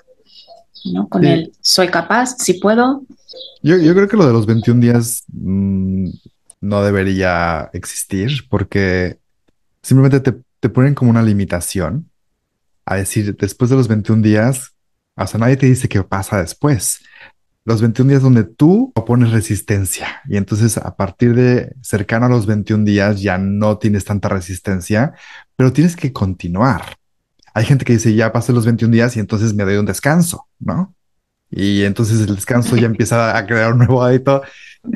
¿no? 0.94 1.08
Con 1.08 1.26
el 1.26 1.54
soy 1.62 1.88
capaz, 1.88 2.36
si 2.38 2.56
puedo. 2.56 3.04
Yo, 3.64 3.78
yo, 3.78 3.94
creo 3.96 4.08
que 4.08 4.18
lo 4.18 4.28
de 4.28 4.34
los 4.34 4.46
21 4.46 4.80
días 4.80 5.24
mmm, 5.32 6.10
no 6.62 6.84
debería 6.84 7.70
existir 7.74 8.48
porque 8.50 9.18
simplemente 9.82 10.20
te 10.20 10.38
te 10.66 10.70
ponen 10.70 10.96
como 10.96 11.12
una 11.12 11.22
limitación 11.22 12.10
a 12.88 12.96
decir, 12.96 13.38
después 13.38 13.70
de 13.70 13.76
los 13.76 13.88
21 13.88 14.24
días, 14.24 14.74
o 15.16 15.28
sea, 15.28 15.40
nadie 15.40 15.58
te 15.58 15.68
dice 15.68 15.88
qué 15.88 16.02
pasa 16.02 16.42
después. 16.42 17.04
Los 17.66 17.82
21 17.82 18.10
días 18.10 18.24
donde 18.24 18.46
tú 18.46 18.92
opones 18.96 19.30
resistencia 19.30 20.22
y 20.28 20.38
entonces 20.38 20.78
a 20.80 20.96
partir 20.96 21.36
de 21.36 21.76
cercano 21.84 22.26
a 22.26 22.30
los 22.30 22.48
21 22.48 22.84
días 22.84 23.22
ya 23.22 23.38
no 23.38 23.78
tienes 23.78 24.06
tanta 24.06 24.28
resistencia, 24.28 25.14
pero 25.56 25.72
tienes 25.72 25.96
que 25.96 26.12
continuar. 26.12 26.98
Hay 27.54 27.66
gente 27.66 27.86
que 27.86 27.94
dice, 27.94 28.16
ya 28.16 28.34
pasé 28.34 28.52
los 28.52 28.66
21 28.66 28.92
días 28.92 29.16
y 29.18 29.20
entonces 29.20 29.54
me 29.54 29.66
doy 29.66 29.78
un 29.78 29.86
descanso, 29.86 30.48
¿no? 30.58 30.96
Y 31.52 31.84
entonces 31.84 32.28
el 32.28 32.36
descanso 32.36 32.76
ya 32.76 32.86
empieza 32.88 33.38
a 33.38 33.46
crear 33.46 33.74
un 33.74 33.78
nuevo 33.78 34.02
hábito. 34.02 34.42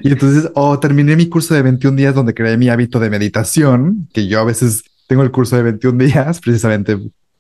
Y 0.01 0.11
entonces, 0.13 0.49
o 0.55 0.79
terminé 0.79 1.15
mi 1.15 1.29
curso 1.29 1.53
de 1.53 1.61
21 1.61 1.95
días 1.95 2.15
donde 2.15 2.33
creé 2.33 2.57
mi 2.57 2.69
hábito 2.69 2.99
de 2.99 3.11
meditación, 3.11 4.09
que 4.11 4.25
yo 4.25 4.39
a 4.39 4.45
veces 4.45 4.83
tengo 5.09 5.23
el 5.23 5.31
curso 5.31 5.57
de 5.57 5.63
21 5.63 5.97
días, 6.05 6.39
precisamente 6.39 6.95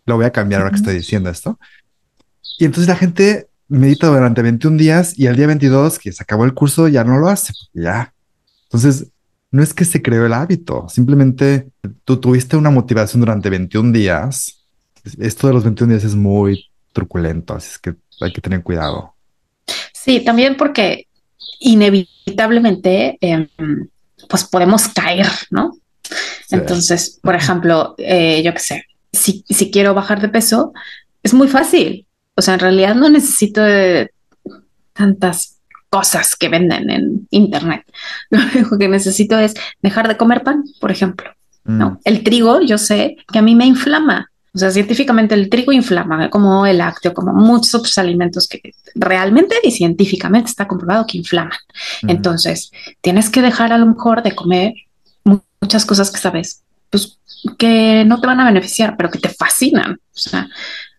lo 0.07 0.15
voy 0.15 0.25
a 0.25 0.31
cambiar 0.31 0.61
ahora 0.61 0.71
que 0.71 0.77
estoy 0.77 0.95
diciendo 0.95 1.29
esto. 1.29 1.59
Y 2.57 2.65
entonces 2.65 2.89
la 2.89 2.95
gente 2.95 3.47
medita 3.67 4.07
durante 4.07 4.41
21 4.41 4.75
días 4.75 5.17
y 5.19 5.27
al 5.27 5.35
día 5.35 5.45
22 5.45 5.99
que 5.99 6.11
se 6.11 6.23
acabó 6.23 6.45
el 6.45 6.55
curso 6.55 6.87
ya 6.87 7.03
no 7.03 7.19
lo 7.19 7.29
hace, 7.29 7.53
ya. 7.71 8.11
Entonces, 8.63 9.11
no 9.51 9.61
es 9.61 9.75
que 9.75 9.85
se 9.85 10.01
creó 10.01 10.25
el 10.25 10.33
hábito, 10.33 10.89
simplemente 10.89 11.69
tú 12.05 12.17
tuviste 12.17 12.57
una 12.57 12.71
motivación 12.71 13.19
durante 13.19 13.51
21 13.51 13.91
días. 13.91 14.65
Esto 15.19 15.45
de 15.45 15.53
los 15.53 15.63
21 15.63 15.93
días 15.93 16.03
es 16.03 16.15
muy 16.15 16.65
truculento, 16.91 17.53
así 17.53 17.69
es 17.69 17.77
que 17.77 17.93
hay 18.19 18.33
que 18.33 18.41
tener 18.41 18.63
cuidado. 18.63 19.13
Sí, 19.93 20.21
también 20.21 20.57
porque 20.57 21.05
inevitablemente 21.59 23.19
em, 23.21 23.47
pues 24.27 24.43
podemos 24.45 24.87
caer, 24.87 25.27
¿no? 25.51 25.77
Entonces, 26.51 27.19
por 27.21 27.35
ejemplo, 27.35 27.95
eh, 27.97 28.41
yo 28.43 28.53
qué 28.53 28.59
sé, 28.59 28.85
si, 29.11 29.43
si, 29.49 29.71
quiero 29.71 29.93
bajar 29.93 30.21
de 30.21 30.29
peso, 30.29 30.73
es 31.23 31.33
muy 31.33 31.47
fácil. 31.47 32.07
O 32.35 32.41
sea, 32.41 32.55
en 32.55 32.59
realidad 32.59 32.95
no 32.95 33.09
necesito 33.09 33.61
tantas 34.93 35.59
cosas 35.89 36.35
que 36.35 36.49
venden 36.49 36.89
en 36.89 37.27
internet. 37.31 37.83
Lo 38.29 38.39
único 38.53 38.77
que 38.77 38.87
necesito 38.87 39.37
es 39.39 39.53
dejar 39.81 40.07
de 40.07 40.17
comer 40.17 40.43
pan, 40.43 40.63
por 40.79 40.91
ejemplo. 40.91 41.31
¿no? 41.65 41.91
Mm. 41.91 41.97
El 42.03 42.23
trigo, 42.23 42.61
yo 42.61 42.77
sé 42.77 43.17
que 43.31 43.39
a 43.39 43.43
mí 43.43 43.55
me 43.55 43.65
inflama. 43.65 44.29
O 44.51 44.57
sea, 44.57 44.71
científicamente 44.71 45.35
el 45.35 45.47
trigo 45.47 45.71
inflama, 45.71 46.29
como 46.31 46.65
el 46.65 46.79
lácteo, 46.79 47.13
como 47.13 47.33
muchos 47.33 47.75
otros 47.75 47.97
alimentos 47.99 48.47
que 48.47 48.73
realmente 48.95 49.55
y 49.63 49.69
científicamente 49.69 50.49
está 50.49 50.67
comprobado 50.67 51.05
que 51.05 51.19
inflaman. 51.19 51.57
Entonces, 52.07 52.71
tienes 53.01 53.29
que 53.29 53.43
dejar 53.43 53.71
a 53.73 53.77
lo 53.77 53.85
mejor 53.85 54.23
de 54.23 54.33
comer 54.33 54.73
muchas 55.61 55.85
cosas 55.85 56.11
que 56.11 56.19
sabes, 56.19 56.63
pues 56.89 57.19
que 57.57 58.03
no 58.05 58.19
te 58.19 58.27
van 58.27 58.39
a 58.39 58.45
beneficiar, 58.45 58.95
pero 58.97 59.09
que 59.09 59.19
te 59.19 59.29
fascinan. 59.29 59.93
O 59.93 60.17
sea, 60.17 60.47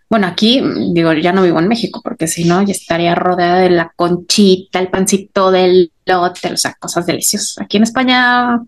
bueno, 0.08 0.26
aquí 0.26 0.62
digo, 0.92 1.12
ya 1.12 1.32
no 1.32 1.42
vivo 1.42 1.60
en 1.60 1.68
México, 1.68 2.00
porque 2.02 2.26
si 2.26 2.44
no, 2.44 2.62
ya 2.62 2.72
estaría 2.72 3.14
rodeada 3.14 3.60
de 3.60 3.70
la 3.70 3.92
conchita, 3.94 4.80
el 4.80 4.88
pancito 4.88 5.50
del 5.50 5.92
lote, 6.04 6.52
o 6.52 6.56
sea, 6.56 6.74
cosas 6.74 7.06
deliciosas. 7.06 7.58
Aquí 7.58 7.76
en 7.76 7.84
España 7.84 8.60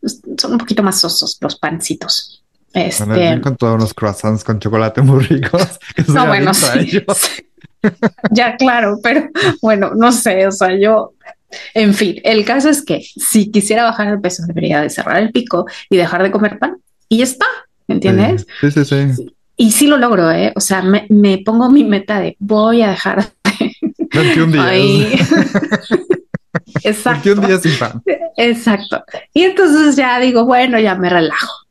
pues, 0.00 0.20
son 0.38 0.52
un 0.52 0.58
poquito 0.58 0.82
más 0.82 1.00
sosos 1.00 1.38
los 1.40 1.56
pancitos. 1.56 2.36
Este... 2.72 3.40
con 3.40 3.56
todos 3.56 3.74
unos 3.74 3.94
croissants 3.94 4.44
con 4.44 4.60
chocolate 4.60 5.02
muy 5.02 5.24
ricos. 5.24 5.80
no, 6.06 6.26
bueno, 6.26 6.54
sí, 6.54 7.02
ya 8.30 8.56
claro, 8.56 8.98
pero 9.02 9.28
bueno, 9.62 9.92
no 9.94 10.12
sé, 10.12 10.46
o 10.46 10.52
sea, 10.52 10.78
yo, 10.78 11.12
en 11.74 11.94
fin, 11.94 12.20
el 12.24 12.44
caso 12.44 12.68
es 12.68 12.82
que 12.82 13.02
si 13.02 13.50
quisiera 13.50 13.84
bajar 13.84 14.08
el 14.08 14.20
peso 14.20 14.44
debería 14.46 14.80
de 14.80 14.90
cerrar 14.90 15.18
el 15.18 15.30
pico 15.30 15.66
y 15.88 15.96
dejar 15.96 16.22
de 16.22 16.30
comer 16.30 16.58
pan 16.58 16.76
y 17.08 17.18
ya 17.18 17.24
está, 17.24 17.46
¿me 17.86 17.96
entiendes? 17.96 18.46
Sí, 18.60 18.70
sí, 18.70 18.84
sí. 18.84 19.34
Y 19.56 19.72
sí 19.72 19.86
lo 19.86 19.98
logro, 19.98 20.30
¿eh? 20.30 20.52
O 20.56 20.60
sea, 20.60 20.80
me, 20.80 21.06
me 21.10 21.38
pongo 21.38 21.70
mi 21.70 21.84
meta 21.84 22.20
de 22.20 22.36
voy 22.38 22.82
a 22.82 22.90
dejar 22.90 23.30
de... 23.58 23.76
21 24.12 24.70
días. 24.70 25.32
Exacto. 26.82 27.30
21 27.34 27.46
días 27.46 27.62
sin 27.62 27.78
pan. 27.78 28.02
Exacto. 28.36 29.04
Y 29.34 29.42
entonces 29.42 29.96
ya 29.96 30.18
digo, 30.18 30.46
bueno, 30.46 30.78
ya 30.78 30.94
me 30.94 31.10
relajo 31.10 31.66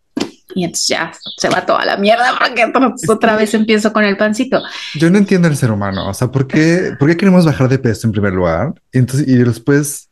y 0.55 0.63
entonces 0.63 0.87
ya 0.87 1.11
se 1.37 1.49
va 1.49 1.65
toda 1.65 1.85
la 1.85 1.97
mierda 1.97 2.37
porque 2.39 2.71
otra 3.07 3.35
vez 3.35 3.53
empiezo 3.53 3.93
con 3.93 4.03
el 4.03 4.17
pancito. 4.17 4.61
Yo 4.95 5.09
no 5.09 5.17
entiendo 5.17 5.47
el 5.47 5.57
ser 5.57 5.71
humano, 5.71 6.09
o 6.09 6.13
sea, 6.13 6.29
¿por 6.29 6.47
qué, 6.47 6.93
¿por 6.99 7.09
qué 7.09 7.17
queremos 7.17 7.45
bajar 7.45 7.69
de 7.69 7.79
peso 7.79 8.07
en 8.07 8.11
primer 8.11 8.33
lugar? 8.33 8.73
Y, 8.91 8.99
entonces, 8.99 9.27
y 9.27 9.35
después 9.35 10.09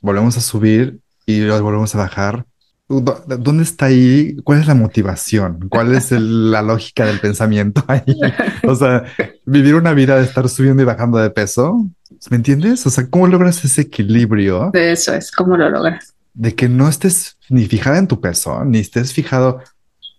volvemos 0.00 0.36
a 0.36 0.40
subir 0.40 0.98
y 1.26 1.46
volvemos 1.46 1.94
a 1.94 1.98
bajar. 1.98 2.44
¿Dónde 2.86 3.62
está 3.62 3.86
ahí? 3.86 4.36
¿Cuál 4.44 4.60
es 4.60 4.66
la 4.66 4.74
motivación? 4.74 5.68
¿Cuál 5.70 5.94
es 5.94 6.10
la 6.10 6.60
lógica 6.60 7.06
del 7.06 7.18
pensamiento 7.18 7.82
ahí? 7.88 8.20
O 8.64 8.74
sea, 8.74 9.04
vivir 9.46 9.74
una 9.74 9.94
vida 9.94 10.16
de 10.16 10.24
estar 10.24 10.48
subiendo 10.50 10.82
y 10.82 10.86
bajando 10.86 11.18
de 11.18 11.30
peso. 11.30 11.88
¿Me 12.30 12.36
entiendes? 12.36 12.86
O 12.86 12.90
sea, 12.90 13.06
¿cómo 13.08 13.26
logras 13.26 13.64
ese 13.64 13.82
equilibrio? 13.82 14.70
De 14.72 14.92
eso 14.92 15.14
es, 15.14 15.32
¿cómo 15.32 15.56
lo 15.56 15.68
logras? 15.70 16.14
De 16.34 16.54
que 16.54 16.68
no 16.68 16.88
estés 16.88 17.38
ni 17.48 17.64
fijada 17.66 17.98
en 17.98 18.06
tu 18.06 18.20
peso, 18.20 18.64
ni 18.64 18.78
estés 18.78 19.12
fijado 19.12 19.60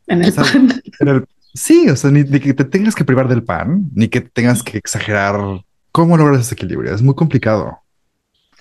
en 0.08 0.24
el 0.24 0.34
pan. 0.34 0.82
sí, 1.54 1.90
o 1.90 1.96
sea, 1.96 2.12
ni, 2.12 2.24
que 2.24 2.54
te 2.54 2.66
tengas 2.66 2.96
que 2.96 3.06
privar 3.06 3.28
del 3.28 3.44
pan, 3.44 3.90
ni 3.94 4.08
que 4.08 4.22
tengas 4.22 4.64
que 4.64 4.78
exagerar. 4.78 5.40
¿Cómo 5.92 6.18
logras 6.18 6.42
ese 6.42 6.56
equilibrio? 6.56 6.94
Es 6.94 7.02
muy 7.02 7.16
complicado. 7.16 7.80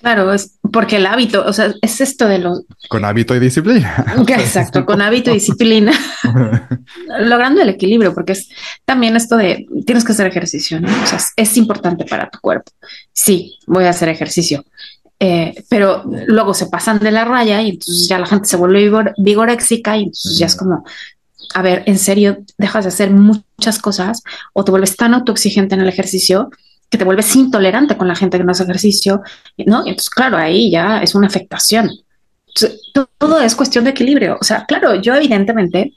Claro, 0.05 0.35
es 0.35 0.59
porque 0.71 0.97
el 0.97 1.07
hábito, 1.07 1.47
o 1.47 1.53
sea, 1.55 1.73
es 1.81 2.01
esto 2.03 2.29
de 2.29 2.39
los... 2.39 2.65
Con 2.91 3.07
hábito 3.07 3.35
y 3.35 3.41
disciplina. 3.41 4.05
Exacto, 4.29 4.85
con 4.85 5.01
hábito 5.01 5.31
y 5.31 5.35
disciplina. 5.35 5.93
Logrando 7.21 7.63
el 7.63 7.71
equilibrio, 7.71 8.13
porque 8.13 8.33
es 8.33 8.51
también 8.85 9.17
esto 9.17 9.39
de, 9.39 9.67
tienes 9.87 10.05
que 10.05 10.13
hacer 10.13 10.27
ejercicio, 10.27 10.79
¿no? 10.79 10.89
O 10.89 11.07
sea, 11.07 11.19
es 11.37 11.57
importante 11.57 12.05
para 12.05 12.29
tu 12.29 12.39
cuerpo. 12.41 12.71
Sí, 13.15 13.59
voy 13.67 13.85
a 13.85 13.91
hacer 13.91 14.11
ejercicio, 14.11 14.67
eh, 15.21 15.55
pero 15.71 16.05
luego 16.27 16.53
se 16.53 16.67
pasan 16.67 16.99
de 16.99 17.11
la 17.11 17.25
raya 17.25 17.63
y 17.63 17.71
entonces 17.71 18.07
ya 18.07 18.19
la 18.19 18.27
gente 18.27 18.47
se 18.47 18.59
vuelve 18.59 19.15
vigoréxica 19.17 19.97
y 19.97 20.03
entonces 20.03 20.37
ya 20.37 20.47
es 20.47 20.55
como, 20.55 20.85
a 21.55 21.63
ver, 21.63 21.83
en 21.87 21.99
serio, 21.99 22.39
dejas 22.59 22.85
de 22.85 22.89
hacer 22.89 23.11
muchas 23.11 23.79
cosas 23.79 24.23
o 24.53 24.65
te 24.65 24.71
vuelves 24.71 24.97
tan 24.97 25.15
autoexigente 25.15 25.75
en 25.75 25.81
el 25.81 25.89
ejercicio 25.89 26.51
que 26.89 26.99
te 26.99 27.05
vuelves 27.05 27.35
intolerante 27.35 27.97
con 27.97 28.09
la 28.09 28.15
gente 28.15 28.39
que 28.39 28.45
no 28.45 28.53
hace 28.53 28.63
ejercicio, 28.63 29.23
¿no? 29.67 29.81
entonces, 29.81 30.11
claro, 30.11 30.37
ahí 30.37 30.71
ya 30.71 31.03
es 31.03 31.15
una 31.15 31.27
afectación. 31.27 31.91
todo 33.19 33.41
es 33.41 33.55
cuestión 33.55 33.85
de 33.85 33.91
equilibrio. 33.91 34.39
O 34.41 34.45
sea, 34.45 34.65
claro, 34.65 34.95
yo 34.97 35.15
evidentemente 35.15 35.95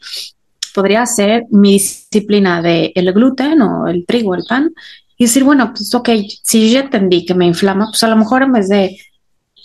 podría 0.73 1.01
hacer 1.01 1.45
mi 1.51 1.73
disciplina 1.73 2.61
de 2.61 2.91
el 2.95 3.11
gluten 3.13 3.61
o 3.61 3.87
el 3.87 4.05
trigo, 4.05 4.35
el 4.35 4.43
pan, 4.47 4.73
y 5.17 5.25
decir, 5.25 5.43
bueno, 5.43 5.73
pues 5.73 5.93
ok, 5.93 6.09
si 6.43 6.71
yo 6.71 6.79
entendí 6.79 7.25
que 7.25 7.33
me 7.33 7.47
inflama, 7.47 7.87
pues 7.89 8.03
a 8.03 8.07
lo 8.07 8.15
mejor 8.15 8.43
en 8.43 8.51
vez 8.51 8.69
de 8.69 8.97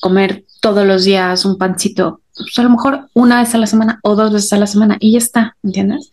comer 0.01 0.45
todos 0.61 0.87
los 0.87 1.05
días 1.05 1.45
un 1.45 1.59
pancito 1.59 2.22
pues 2.37 2.59
a 2.59 2.63
lo 2.63 2.71
mejor 2.71 3.09
una 3.15 3.41
vez 3.41 3.55
a 3.55 3.59
la 3.59 3.67
semana 3.67 4.01
o 4.03 4.17
dos 4.17 4.33
veces 4.33 4.53
a 4.53 4.59
la 4.59 4.67
semana 4.67 4.97
y 5.01 5.13
ya 5.13 5.19
está, 5.19 5.57
¿entiendes? 5.63 6.11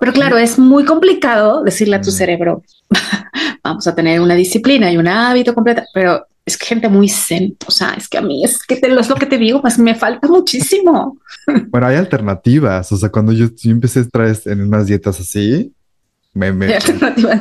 Pero 0.00 0.12
claro, 0.12 0.38
es 0.38 0.58
muy 0.58 0.84
complicado 0.84 1.62
decirle 1.62 1.96
a 1.96 2.00
tu 2.00 2.10
cerebro, 2.10 2.62
vamos 3.64 3.86
a 3.86 3.94
tener 3.94 4.20
una 4.20 4.34
disciplina 4.34 4.90
y 4.90 4.96
un 4.96 5.08
hábito 5.08 5.54
completa, 5.54 5.84
pero 5.92 6.26
es 6.44 6.56
que 6.56 6.66
gente 6.66 6.88
muy 6.88 7.08
zen, 7.08 7.56
o 7.66 7.70
sea, 7.70 7.94
es 7.96 8.08
que 8.08 8.18
a 8.18 8.22
mí 8.22 8.44
es 8.44 8.64
que 8.64 8.76
te, 8.76 8.88
es 8.88 9.08
lo 9.08 9.16
que 9.16 9.26
te 9.26 9.38
digo, 9.38 9.60
pues 9.60 9.78
me 9.78 9.94
falta 9.94 10.28
muchísimo. 10.28 11.18
Bueno, 11.68 11.86
hay 11.86 11.96
alternativas, 11.96 12.90
o 12.92 12.96
sea, 12.96 13.10
cuando 13.10 13.32
yo, 13.32 13.48
yo 13.56 13.70
empecé 13.70 14.00
a 14.00 14.50
en 14.50 14.62
unas 14.62 14.86
dietas 14.86 15.20
así, 15.20 15.72
me, 16.38 16.52
me 16.52 16.78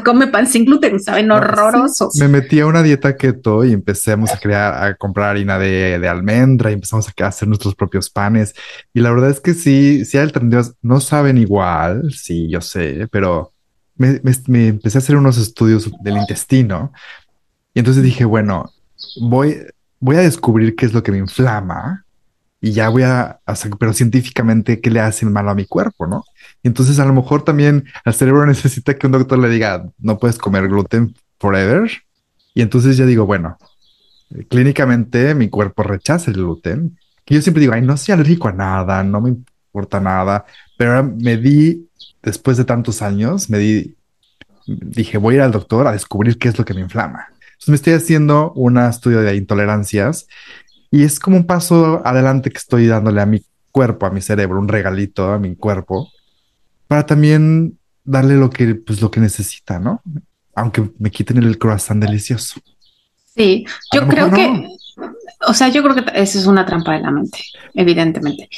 come 0.04 0.27
pan 0.27 0.48
sin 0.48 0.66
gluten, 0.66 1.00
saben 1.00 1.32
horrorosos. 1.32 2.16
me 2.16 2.27
metí 2.27 2.60
a 2.60 2.66
una 2.66 2.82
dieta 2.82 3.16
keto 3.16 3.63
y 3.63 3.74
empezamos 3.74 4.32
a 4.32 4.39
crear, 4.39 4.84
a 4.84 4.96
comprar 4.96 5.30
harina 5.30 5.60
de, 5.60 6.00
de, 6.00 6.08
almendra 6.08 6.72
y 6.72 6.74
empezamos 6.74 7.08
a 7.08 7.27
hacer 7.27 7.48
nuestros 7.48 7.75
propios 7.75 8.10
panes. 8.10 8.56
Y 8.94 9.01
la 9.01 9.12
verdad 9.12 9.30
es 9.30 9.39
que 9.39 9.54
sí, 9.54 10.04
sí 10.06 10.18
hay 10.18 10.24
alternativas, 10.24 10.74
no 10.82 11.00
saben 11.00 11.38
igual, 11.38 12.12
sí, 12.12 12.50
yo 12.50 12.62
sé, 12.62 13.08
pero 13.12 13.54
me, 13.96 14.20
me, 14.48 14.68
empecé 14.68 14.98
a 14.98 15.00
hacer 15.00 15.16
unos 15.16 15.38
estudios 15.38 15.89
del 16.01 16.18
intestino 16.18 16.92
y 17.74 17.80
entonces 17.80 18.04
dije, 18.04 18.25
bueno, 18.25 18.72
voy, 19.22 19.58
voy 20.00 20.16
a 20.16 20.22
descubrir 20.22 20.75
qué 20.75 20.86
es 20.86 20.94
lo 20.94 21.04
que 21.04 21.12
me 21.12 21.20
inflama 21.20 22.06
y 22.60 22.72
ya 22.72 22.89
voy 22.89 23.04
a 23.04 23.39
hacer, 23.46 23.72
pero 23.80 23.94
científicamente, 23.94 24.82
¿qué 24.82 24.89
le 24.89 25.00
hace 25.00 25.25
mal 25.25 25.48
a 25.48 25.54
mi 25.54 25.66
cuerpo, 25.66 26.08
no? 26.08 26.24
Entonces, 26.64 27.00
a 27.00 27.06
lo 27.06 27.14
mejor 27.14 27.44
también 27.44 27.86
el 28.06 28.14
cerebro 28.14 28.46
necesita 28.48 28.98
que 28.98 29.08
un 29.08 29.14
doctor 29.14 29.40
le 29.40 29.50
diga, 29.50 29.90
no 30.00 30.18
puedes 30.18 30.38
comer 30.38 30.68
gluten 30.68 31.16
forever. 31.40 31.90
Y 32.54 32.62
entonces 32.62 32.98
ya 32.98 33.06
digo, 33.06 33.26
bueno, 33.26 33.58
clínicamente 34.50 35.36
mi 35.36 35.50
cuerpo 35.50 35.84
rechaza 35.84 36.32
el 36.32 36.38
gluten. 36.38 36.98
Y 37.26 37.36
yo 37.36 37.42
siempre 37.42 37.62
digo, 37.62 37.74
ay, 37.74 37.82
no 37.82 37.96
soy 37.98 38.14
alérgico 38.14 38.48
a 38.48 38.54
nada, 38.54 39.04
no 39.04 39.22
me 39.22 39.30
importa 39.30 40.00
nada. 40.00 40.46
Pero 40.78 41.04
me 41.04 41.38
di, 41.38 41.90
después 42.24 42.58
de 42.58 42.66
tantos 42.66 43.02
años, 43.02 43.50
me 43.50 43.60
di, 43.60 43.96
dije, 44.66 45.18
voy 45.18 45.36
a 45.36 45.38
ir 45.38 45.42
al 45.44 45.52
doctor 45.52 45.88
a 45.88 45.92
descubrir 45.92 46.38
qué 46.38 46.50
es 46.50 46.58
lo 46.58 46.66
que 46.66 46.74
me 46.74 46.82
inflama. 46.82 47.28
Entonces 47.58 47.70
me 47.70 47.76
estoy 47.76 47.94
haciendo 47.94 48.52
un 48.54 48.78
estudio 48.78 49.22
de 49.22 49.36
intolerancias 49.36 50.28
y 50.92 51.04
es 51.04 51.20
como 51.20 51.38
un 51.38 51.46
paso 51.46 52.02
adelante 52.06 52.50
que 52.50 52.58
estoy 52.58 52.88
dándole 52.88 53.22
a 53.22 53.26
mi 53.26 53.44
cuerpo, 53.72 54.06
a 54.06 54.10
mi 54.10 54.22
cerebro, 54.22 54.60
un 54.60 54.68
regalito 54.68 55.32
a 55.32 55.40
mi 55.40 55.56
cuerpo 55.56 56.10
para 56.88 57.06
también 57.06 57.77
darle 58.03 58.36
lo 58.36 58.50
que, 58.50 58.75
pues, 58.75 59.01
lo 59.01 59.12
que 59.12 59.20
necesita, 59.20 59.79
¿no? 59.79 60.01
Aunque 60.56 60.89
me 60.98 61.12
quiten 61.12 61.38
el 61.38 61.58
croissant 61.58 62.01
delicioso. 62.01 62.60
Sí, 63.36 63.65
yo 63.94 64.08
creo 64.08 64.32
que, 64.32 64.67
o 65.48 65.53
sea, 65.53 65.70
yo 65.70 65.84
creo 65.84 65.94
que 65.96 66.06
esa 66.15 66.39
es 66.39 66.48
una 66.48 66.65
trampa 66.65 66.94
de 66.94 67.01
la 67.01 67.12
mente, 67.12 67.39
evidentemente. 67.75 68.50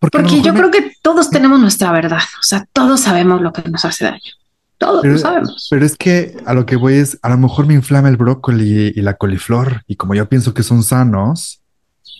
Porque, 0.00 0.40
yo 0.42 0.52
creo 0.54 0.70
que 0.70 0.92
todos 1.02 1.30
tenemos 1.30 1.60
nuestra 1.60 1.92
verdad, 1.92 2.18
o 2.18 2.42
sea, 2.42 2.66
todos 2.72 3.00
sabemos 3.00 3.40
lo 3.40 3.52
que 3.52 3.68
nos 3.70 3.84
hace 3.84 4.06
daño. 4.06 4.32
Todos 4.78 5.04
lo 5.04 5.18
sabemos. 5.18 5.68
Pero 5.70 5.86
es 5.86 5.96
que 5.96 6.36
a 6.44 6.52
lo 6.52 6.66
que 6.66 6.76
voy 6.76 6.94
es, 6.94 7.18
a 7.22 7.30
lo 7.30 7.38
mejor 7.38 7.66
me 7.66 7.74
inflama 7.74 8.08
el 8.08 8.16
brócoli 8.16 8.92
y 8.94 9.00
la 9.00 9.14
coliflor, 9.14 9.82
y 9.86 9.96
como 9.96 10.14
yo 10.14 10.28
pienso 10.28 10.52
que 10.52 10.62
son 10.62 10.82
sanos, 10.82 11.62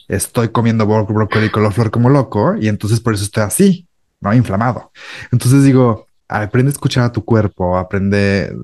estoy 0.09 0.49
comiendo 0.49 0.87
brócoli 0.87 1.47
y 1.47 1.51
coliflor 1.51 1.91
como 1.91 2.09
loco, 2.09 2.55
y 2.59 2.69
entonces 2.69 3.01
por 3.01 3.15
eso 3.15 3.25
estoy 3.25 3.43
así. 3.43 3.86
¿No? 4.21 4.35
Inflamado. 4.35 4.93
Entonces 5.33 5.65
digo, 5.65 6.07
aprende 6.29 6.71
a 6.71 6.73
escuchar 6.73 7.05
a 7.05 7.13
tu 7.13 7.25
cuerpo, 7.25 7.77
aprende 7.77 8.57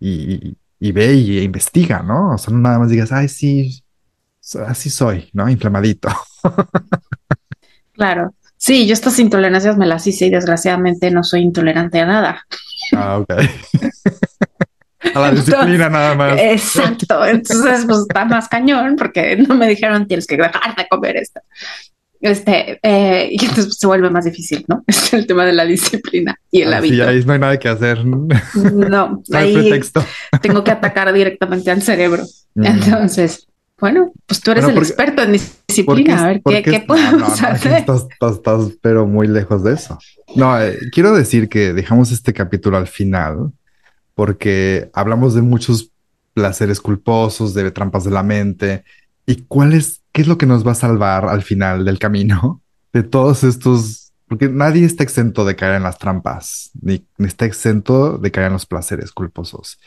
y, 0.00 0.56
y 0.80 0.92
ve 0.92 1.14
y 1.14 1.38
investiga, 1.40 2.02
¿no? 2.02 2.34
O 2.34 2.38
sea, 2.38 2.52
no 2.52 2.60
nada 2.60 2.78
más 2.78 2.90
digas, 2.90 3.12
ay, 3.12 3.28
sí, 3.28 3.82
así 4.66 4.90
soy, 4.90 5.28
¿no? 5.32 5.48
Inflamadito. 5.48 6.08
Claro. 7.92 8.32
Sí, 8.56 8.86
yo 8.86 8.92
estas 8.92 9.18
intolerancias 9.18 9.76
me 9.76 9.86
las 9.86 10.06
hice 10.06 10.26
y 10.26 10.30
desgraciadamente 10.30 11.10
no 11.10 11.24
soy 11.24 11.40
intolerante 11.42 12.00
a 12.00 12.06
nada. 12.06 12.46
Ah, 12.96 13.18
ok. 13.18 13.30
a 15.14 15.20
la 15.20 15.30
disciplina 15.32 15.88
nada 15.88 16.14
más. 16.14 16.38
Exacto. 16.38 17.24
Entonces, 17.24 17.84
pues 17.86 17.98
está 18.00 18.24
más 18.24 18.48
cañón 18.48 18.96
porque 18.96 19.36
no 19.36 19.54
me 19.54 19.68
dijeron 19.68 20.06
tienes 20.06 20.26
que 20.26 20.36
dejar 20.36 20.76
de 20.76 20.88
comer 20.88 21.16
esto. 21.16 21.40
Este, 22.20 22.78
eh, 22.82 23.28
y 23.32 23.44
entonces 23.44 23.76
se 23.78 23.86
vuelve 23.86 24.10
más 24.10 24.24
difícil, 24.24 24.64
¿no? 24.68 24.84
Es 24.86 25.12
el 25.12 25.26
tema 25.26 25.44
de 25.44 25.52
la 25.52 25.64
disciplina 25.64 26.38
y 26.50 26.62
el 26.62 26.72
hábito. 26.72 26.94
Sí, 26.94 27.00
ahí 27.00 27.24
no 27.24 27.32
hay 27.32 27.38
nada 27.38 27.58
que 27.58 27.68
hacer. 27.68 28.04
No, 28.04 29.22
ahí 29.32 29.80
tengo 30.42 30.64
que 30.64 30.70
atacar 30.70 31.12
directamente 31.12 31.70
al 31.70 31.82
cerebro. 31.82 32.24
Mm. 32.54 32.66
Entonces, 32.66 33.48
bueno, 33.80 34.12
pues 34.26 34.40
tú 34.40 34.50
eres 34.50 34.64
el 34.64 34.76
experto 34.76 35.22
en 35.22 35.32
disciplina. 35.32 36.24
A 36.24 36.26
ver, 36.28 36.42
¿qué, 36.42 36.84
podemos 36.86 37.40
hacer? 37.42 37.78
Estás, 37.78 38.06
estás, 38.20 38.72
pero 38.80 39.06
muy 39.06 39.28
lejos 39.28 39.62
de 39.62 39.74
eso. 39.74 39.98
No, 40.34 40.60
eh, 40.60 40.78
quiero 40.90 41.14
decir 41.14 41.48
que 41.48 41.72
dejamos 41.72 42.10
este 42.10 42.32
capítulo 42.32 42.76
al 42.76 42.88
final 42.88 43.52
porque 44.18 44.90
hablamos 44.94 45.34
de 45.34 45.42
muchos 45.42 45.92
placeres 46.34 46.80
culposos, 46.80 47.54
de 47.54 47.70
trampas 47.70 48.02
de 48.02 48.10
la 48.10 48.24
mente. 48.24 48.82
¿Y 49.28 49.44
cuál 49.46 49.74
es, 49.74 50.00
qué 50.12 50.22
es 50.22 50.26
lo 50.26 50.38
que 50.38 50.46
nos 50.46 50.66
va 50.66 50.72
a 50.72 50.74
salvar 50.74 51.28
al 51.28 51.42
final 51.42 51.84
del 51.84 51.98
camino 51.98 52.62
de 52.94 53.02
todos 53.02 53.44
estos? 53.44 54.12
Porque 54.26 54.48
nadie 54.48 54.86
está 54.86 55.04
exento 55.04 55.44
de 55.44 55.54
caer 55.54 55.74
en 55.74 55.82
las 55.82 55.98
trampas, 55.98 56.70
ni, 56.80 57.06
ni 57.18 57.26
está 57.26 57.44
exento 57.44 58.16
de 58.16 58.30
caer 58.30 58.46
en 58.46 58.54
los 58.54 58.64
placeres 58.64 59.12
culposos. 59.12 59.78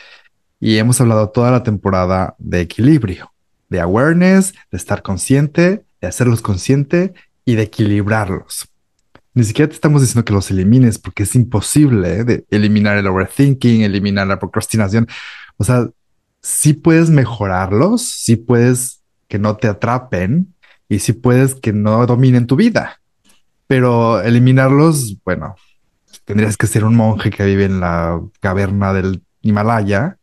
Y 0.60 0.78
hemos 0.78 1.02
hablado 1.02 1.30
toda 1.30 1.50
la 1.50 1.64
temporada 1.64 2.36
de 2.38 2.62
equilibrio 2.62 3.32
de 3.72 3.80
awareness, 3.80 4.54
de 4.70 4.78
estar 4.78 5.02
consciente, 5.02 5.86
de 6.02 6.08
hacerlos 6.08 6.42
consciente 6.42 7.14
y 7.46 7.56
de 7.56 7.64
equilibrarlos. 7.64 8.68
Ni 9.34 9.46
siquiera 9.46 9.70
te 9.70 9.76
estamos 9.76 10.02
diciendo 10.02 10.26
que 10.26 10.34
los 10.34 10.52
elimines 10.52 11.00
porque 11.00 11.24
es 11.24 11.34
imposible 11.36 12.20
¿eh? 12.20 12.24
de 12.26 12.46
eliminar 12.52 12.98
el 12.98 13.08
overthinking, 13.08 13.82
eliminar 13.82 14.28
la 14.28 14.40
procrastinación. 14.40 15.08
O 15.56 15.64
sea, 15.64 15.88
sí 16.42 16.74
puedes 16.74 17.10
mejorarlos, 17.10 18.02
sí 18.02 18.36
puedes 18.36 19.00
que 19.32 19.40
no 19.40 19.56
te 19.56 19.70
atrapen 19.70 20.54
y 20.90 21.00
sí 21.00 21.14
puedes 21.14 21.56
que 21.56 21.72
no 21.72 22.06
dominen 22.06 22.46
tu 22.46 22.58
vida. 22.58 23.00
Pero 23.66 24.22
eliminarlos, 24.22 25.16
bueno, 25.24 25.56
tendrías 26.26 26.58
que 26.58 26.68
ser 26.68 26.84
un 26.84 26.96
monje 26.96 27.30
que 27.30 27.46
vive 27.46 27.64
en 27.64 27.80
la 27.80 28.22
caverna 28.42 28.92
del 28.92 29.24
Himalaya 29.42 30.18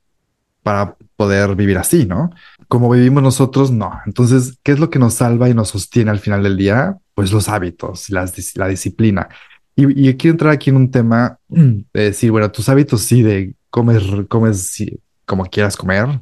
para 0.62 0.94
poder 1.16 1.56
vivir 1.56 1.78
así, 1.78 2.04
¿no? 2.04 2.30
como 2.68 2.90
vivimos 2.90 3.22
nosotros, 3.22 3.70
no. 3.70 3.98
Entonces, 4.04 4.58
¿qué 4.62 4.72
es 4.72 4.78
lo 4.78 4.90
que 4.90 4.98
nos 4.98 5.14
salva 5.14 5.48
y 5.48 5.54
nos 5.54 5.70
sostiene 5.70 6.10
al 6.10 6.18
final 6.18 6.42
del 6.42 6.58
día? 6.58 6.98
Pues 7.14 7.32
los 7.32 7.48
hábitos, 7.48 8.10
la 8.10 8.68
disciplina. 8.68 9.28
Y, 9.74 10.12
quiero 10.14 10.32
entrar 10.32 10.52
aquí 10.52 10.70
en 10.70 10.76
un 10.76 10.90
tema 10.90 11.38
de 11.48 11.84
decir, 11.92 12.30
bueno, 12.30 12.50
tus 12.50 12.68
hábitos 12.68 13.02
sí, 13.02 13.22
de 13.22 13.54
comer, 13.70 14.26
comes 14.28 14.84
como 15.24 15.44
quieras 15.46 15.76
comer. 15.76 16.20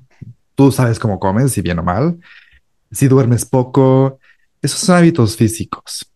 Tú 0.55 0.71
sabes 0.71 0.99
cómo 0.99 1.19
comes, 1.19 1.52
si 1.52 1.62
bien 1.62 1.78
o 1.78 1.83
mal. 1.83 2.19
Si 2.90 3.09
duermes 3.09 3.45
poco, 3.45 4.19
esos 4.62 4.81
son 4.81 4.97
hábitos 4.97 5.37
físicos 5.37 6.11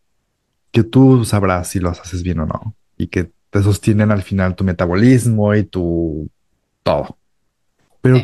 que 0.71 0.85
tú 0.85 1.25
sabrás 1.25 1.69
si 1.69 1.81
los 1.81 2.01
haces 2.01 2.23
bien 2.23 2.41
o 2.41 2.47
no 2.47 2.75
y 2.97 3.09
que 3.09 3.33
te 3.51 3.63
sostienen 3.63 4.11
al 4.11 4.23
final 4.23 4.55
tu 4.55 4.65
metabolismo 4.65 5.55
y 5.55 5.65
tu 5.65 6.31
todo. 6.85 7.19
Pero 8.01 8.23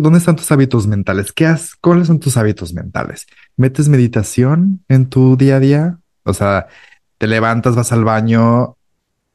¿Dónde 0.00 0.18
están 0.18 0.36
tus 0.36 0.50
hábitos 0.52 0.86
mentales? 0.86 1.32
¿Qué 1.32 1.46
has, 1.46 1.74
¿Cuáles 1.74 2.06
son 2.06 2.20
tus 2.20 2.36
hábitos 2.36 2.72
mentales? 2.72 3.26
¿Metes 3.56 3.88
meditación 3.88 4.84
en 4.88 5.08
tu 5.08 5.36
día 5.36 5.56
a 5.56 5.60
día? 5.60 5.98
O 6.22 6.32
sea, 6.34 6.68
te 7.18 7.26
levantas, 7.26 7.74
vas 7.74 7.90
al 7.92 8.04
baño, 8.04 8.76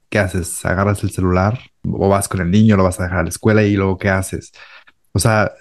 ¿qué 0.10 0.20
haces? 0.20 0.64
¿Agarras 0.66 1.04
el 1.04 1.12
celular 1.12 1.60
o 1.84 2.08
vas 2.08 2.30
con 2.30 2.42
el 2.42 2.50
niño, 2.50 2.78
lo 2.78 2.84
vas 2.84 3.00
a 3.00 3.04
dejar 3.04 3.20
a 3.20 3.24
la 3.24 3.30
escuela 3.30 3.64
y 3.64 3.76
luego 3.76 3.98
qué 3.98 4.10
haces? 4.10 4.54
O 5.12 5.20
sea, 5.20 5.52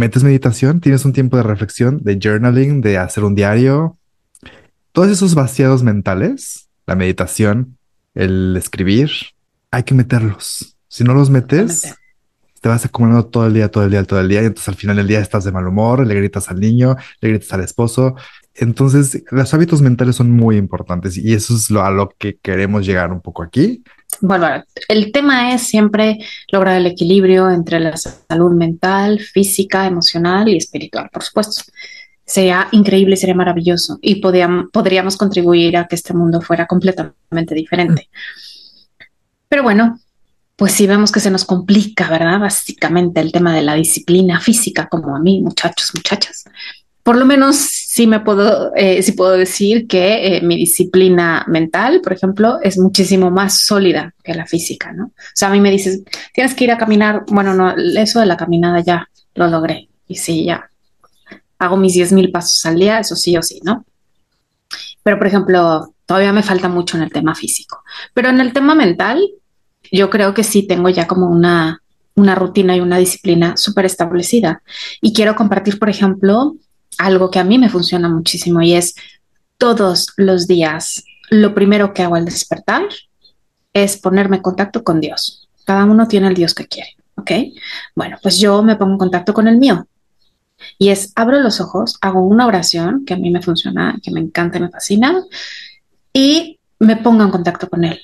¿metes 0.00 0.24
meditación? 0.24 0.80
¿Tienes 0.80 1.04
un 1.04 1.12
tiempo 1.12 1.36
de 1.36 1.42
reflexión, 1.42 2.02
de 2.02 2.18
journaling, 2.20 2.80
de 2.80 2.96
hacer 2.96 3.22
un 3.22 3.34
diario? 3.34 3.98
Todos 4.92 5.10
esos 5.10 5.34
vaciados 5.34 5.82
mentales, 5.82 6.70
la 6.86 6.96
meditación, 6.96 7.76
el 8.14 8.56
escribir, 8.56 9.10
hay 9.70 9.82
que 9.82 9.94
meterlos. 9.94 10.74
Si 10.88 11.04
no 11.04 11.12
los 11.12 11.28
metes, 11.28 11.94
te 12.62 12.68
vas 12.70 12.86
acumulando 12.86 13.26
todo 13.26 13.46
el 13.46 13.52
día, 13.52 13.70
todo 13.70 13.84
el 13.84 13.90
día, 13.90 14.02
todo 14.04 14.20
el 14.20 14.28
día, 14.28 14.42
y 14.42 14.46
entonces 14.46 14.68
al 14.68 14.74
final 14.74 14.96
del 14.96 15.06
día 15.06 15.20
estás 15.20 15.44
de 15.44 15.52
mal 15.52 15.68
humor, 15.68 16.06
le 16.06 16.14
gritas 16.14 16.50
al 16.50 16.60
niño, 16.60 16.96
le 17.20 17.28
gritas 17.28 17.52
al 17.52 17.60
esposo. 17.60 18.16
Entonces, 18.54 19.22
los 19.30 19.52
hábitos 19.52 19.82
mentales 19.82 20.16
son 20.16 20.30
muy 20.30 20.56
importantes 20.56 21.18
y 21.18 21.34
eso 21.34 21.54
es 21.54 21.70
lo, 21.70 21.84
a 21.84 21.90
lo 21.90 22.08
que 22.08 22.38
queremos 22.38 22.86
llegar 22.86 23.12
un 23.12 23.20
poco 23.20 23.42
aquí. 23.42 23.84
Bueno, 24.20 24.64
el 24.88 25.12
tema 25.12 25.54
es 25.54 25.62
siempre 25.62 26.18
lograr 26.50 26.76
el 26.76 26.86
equilibrio 26.86 27.50
entre 27.50 27.80
la 27.80 27.96
salud 27.96 28.52
mental, 28.52 29.20
física, 29.20 29.86
emocional 29.86 30.48
y 30.48 30.56
espiritual, 30.56 31.08
por 31.12 31.22
supuesto. 31.22 31.62
Sería 32.24 32.68
increíble, 32.72 33.16
sería 33.16 33.34
maravilloso 33.34 33.98
y 34.02 34.16
podríamos 34.16 35.16
contribuir 35.16 35.76
a 35.76 35.86
que 35.88 35.96
este 35.96 36.14
mundo 36.14 36.40
fuera 36.40 36.66
completamente 36.66 37.54
diferente. 37.54 38.08
Pero 39.48 39.62
bueno, 39.62 39.98
pues 40.56 40.72
sí 40.72 40.86
vemos 40.86 41.10
que 41.10 41.20
se 41.20 41.30
nos 41.30 41.44
complica, 41.44 42.08
¿verdad? 42.10 42.38
Básicamente 42.38 43.20
el 43.20 43.32
tema 43.32 43.54
de 43.54 43.62
la 43.62 43.74
disciplina 43.74 44.40
física, 44.40 44.88
como 44.88 45.16
a 45.16 45.18
mí, 45.18 45.40
muchachos, 45.40 45.90
muchachas. 45.94 46.44
Por 47.02 47.16
lo 47.16 47.24
menos 47.24 47.79
sí 47.90 48.06
me 48.06 48.20
puedo, 48.20 48.70
eh, 48.76 49.04
puedo 49.16 49.32
decir 49.32 49.88
que 49.88 50.36
eh, 50.36 50.42
mi 50.42 50.56
disciplina 50.56 51.44
mental, 51.48 52.00
por 52.00 52.12
ejemplo, 52.12 52.60
es 52.62 52.78
muchísimo 52.78 53.32
más 53.32 53.62
sólida 53.62 54.14
que 54.22 54.32
la 54.32 54.46
física, 54.46 54.92
¿no? 54.92 55.06
O 55.06 55.34
sea, 55.34 55.48
a 55.48 55.50
mí 55.50 55.60
me 55.60 55.72
dices, 55.72 56.04
tienes 56.32 56.54
que 56.54 56.62
ir 56.62 56.70
a 56.70 56.78
caminar. 56.78 57.24
Bueno, 57.26 57.52
no, 57.52 57.74
eso 57.76 58.20
de 58.20 58.26
la 58.26 58.36
caminada 58.36 58.78
ya 58.78 59.08
lo 59.34 59.48
logré. 59.48 59.88
Y 60.06 60.14
sí, 60.14 60.44
ya 60.44 60.70
hago 61.58 61.76
mis 61.76 61.94
10 61.94 62.12
mil 62.12 62.30
pasos 62.30 62.64
al 62.64 62.76
día, 62.76 63.00
eso 63.00 63.16
sí 63.16 63.36
o 63.36 63.42
sí, 63.42 63.60
¿no? 63.64 63.84
Pero, 65.02 65.18
por 65.18 65.26
ejemplo, 65.26 65.92
todavía 66.06 66.32
me 66.32 66.44
falta 66.44 66.68
mucho 66.68 66.96
en 66.96 67.02
el 67.02 67.10
tema 67.10 67.34
físico. 67.34 67.82
Pero 68.14 68.28
en 68.28 68.40
el 68.40 68.52
tema 68.52 68.76
mental, 68.76 69.20
yo 69.90 70.10
creo 70.10 70.32
que 70.32 70.44
sí 70.44 70.64
tengo 70.64 70.90
ya 70.90 71.08
como 71.08 71.28
una, 71.28 71.82
una 72.14 72.36
rutina 72.36 72.76
y 72.76 72.80
una 72.80 72.98
disciplina 72.98 73.56
súper 73.56 73.86
establecida. 73.86 74.62
Y 75.00 75.12
quiero 75.12 75.34
compartir, 75.34 75.80
por 75.80 75.90
ejemplo, 75.90 76.54
algo 77.00 77.30
que 77.30 77.38
a 77.38 77.44
mí 77.44 77.58
me 77.58 77.70
funciona 77.70 78.08
muchísimo 78.08 78.60
y 78.60 78.74
es 78.74 78.94
todos 79.56 80.12
los 80.16 80.46
días, 80.46 81.04
lo 81.30 81.54
primero 81.54 81.92
que 81.92 82.02
hago 82.02 82.14
al 82.14 82.24
despertar 82.24 82.82
es 83.72 83.96
ponerme 83.96 84.36
en 84.36 84.42
contacto 84.42 84.84
con 84.84 85.00
Dios. 85.00 85.48
Cada 85.64 85.84
uno 85.84 86.08
tiene 86.08 86.28
el 86.28 86.34
Dios 86.34 86.54
que 86.54 86.66
quiere, 86.66 86.96
¿ok? 87.16 87.30
Bueno, 87.94 88.18
pues 88.22 88.38
yo 88.38 88.62
me 88.62 88.76
pongo 88.76 88.92
en 88.92 88.98
contacto 88.98 89.32
con 89.32 89.48
el 89.48 89.56
mío. 89.56 89.86
Y 90.78 90.90
es, 90.90 91.12
abro 91.14 91.40
los 91.40 91.60
ojos, 91.60 91.96
hago 92.02 92.20
una 92.20 92.46
oración 92.46 93.04
que 93.06 93.14
a 93.14 93.16
mí 93.16 93.30
me 93.30 93.40
funciona, 93.40 93.98
que 94.02 94.10
me 94.10 94.20
encanta 94.20 94.58
me 94.58 94.68
fascina, 94.68 95.22
y 96.12 96.58
me 96.78 96.96
pongo 96.96 97.22
en 97.22 97.30
contacto 97.30 97.68
con 97.68 97.84
Él. 97.84 98.00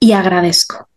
Y 0.00 0.12
agradezco. 0.12 0.88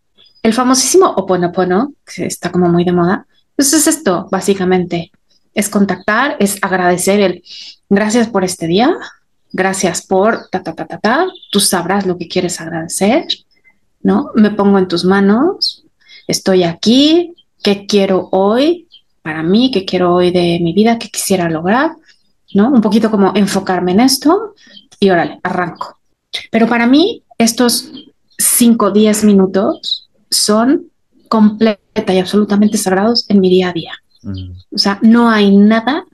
El 0.42 0.52
famosísimo 0.52 1.06
Oponopono, 1.06 1.94
que 2.04 2.26
está 2.26 2.50
como 2.50 2.68
muy 2.68 2.84
de 2.84 2.92
moda, 2.92 3.26
pues 3.56 3.72
es 3.72 3.86
esto, 3.86 4.28
básicamente. 4.30 5.12
Es 5.54 5.68
contactar, 5.68 6.36
es 6.40 6.58
agradecer 6.62 7.20
el 7.20 7.42
gracias 7.88 8.28
por 8.28 8.44
este 8.44 8.66
día, 8.66 8.96
gracias 9.52 10.06
por 10.06 10.48
ta, 10.50 10.62
ta, 10.62 10.74
ta, 10.74 10.86
ta, 10.86 10.98
ta, 10.98 11.26
tú 11.50 11.60
sabrás 11.60 12.06
lo 12.06 12.16
que 12.16 12.28
quieres 12.28 12.60
agradecer, 12.60 13.26
¿no? 14.02 14.30
Me 14.34 14.50
pongo 14.50 14.78
en 14.78 14.88
tus 14.88 15.04
manos, 15.04 15.84
estoy 16.26 16.62
aquí, 16.62 17.34
¿qué 17.62 17.86
quiero 17.86 18.28
hoy 18.32 18.88
para 19.22 19.42
mí? 19.42 19.70
¿Qué 19.70 19.84
quiero 19.84 20.14
hoy 20.14 20.30
de 20.30 20.58
mi 20.60 20.72
vida? 20.72 20.98
¿Qué 20.98 21.08
quisiera 21.08 21.48
lograr? 21.48 21.92
¿No? 22.54 22.70
Un 22.70 22.80
poquito 22.80 23.10
como 23.10 23.32
enfocarme 23.34 23.92
en 23.92 24.00
esto 24.00 24.54
y 25.00 25.10
órale, 25.10 25.40
arranco. 25.42 25.98
Pero 26.50 26.66
para 26.66 26.86
mí, 26.86 27.22
estos 27.38 27.90
5, 28.38 28.90
10 28.90 29.24
minutos 29.24 30.10
son 30.30 30.90
completa 31.28 32.12
y 32.12 32.18
absolutamente 32.18 32.76
sagrados 32.76 33.24
en 33.28 33.40
mi 33.40 33.48
día 33.48 33.70
a 33.70 33.72
día. 33.72 33.92
O 34.24 34.78
sea, 34.78 34.98
no 35.02 35.30
hay 35.30 35.56
nada 35.56 36.04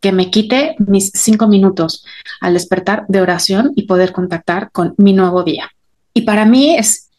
que 0.00 0.12
me 0.12 0.30
quite 0.30 0.76
mis 0.78 1.10
cinco 1.14 1.48
minutos 1.48 2.04
al 2.40 2.54
despertar 2.54 3.06
de 3.08 3.20
oración 3.20 3.72
y 3.74 3.84
poder 3.84 4.12
contactar 4.12 4.70
con 4.70 4.94
mi 4.98 5.12
nuevo 5.12 5.44
día. 5.44 5.70
Y 6.12 6.22
para 6.22 6.44
mí 6.44 6.76
es, 6.76 7.10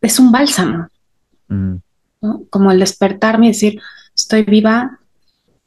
es 0.00 0.18
un 0.18 0.32
bálsamo, 0.32 0.88
como 2.50 2.72
el 2.72 2.80
despertarme 2.80 3.46
y 3.46 3.50
decir, 3.50 3.80
estoy 4.14 4.44
viva, 4.44 4.98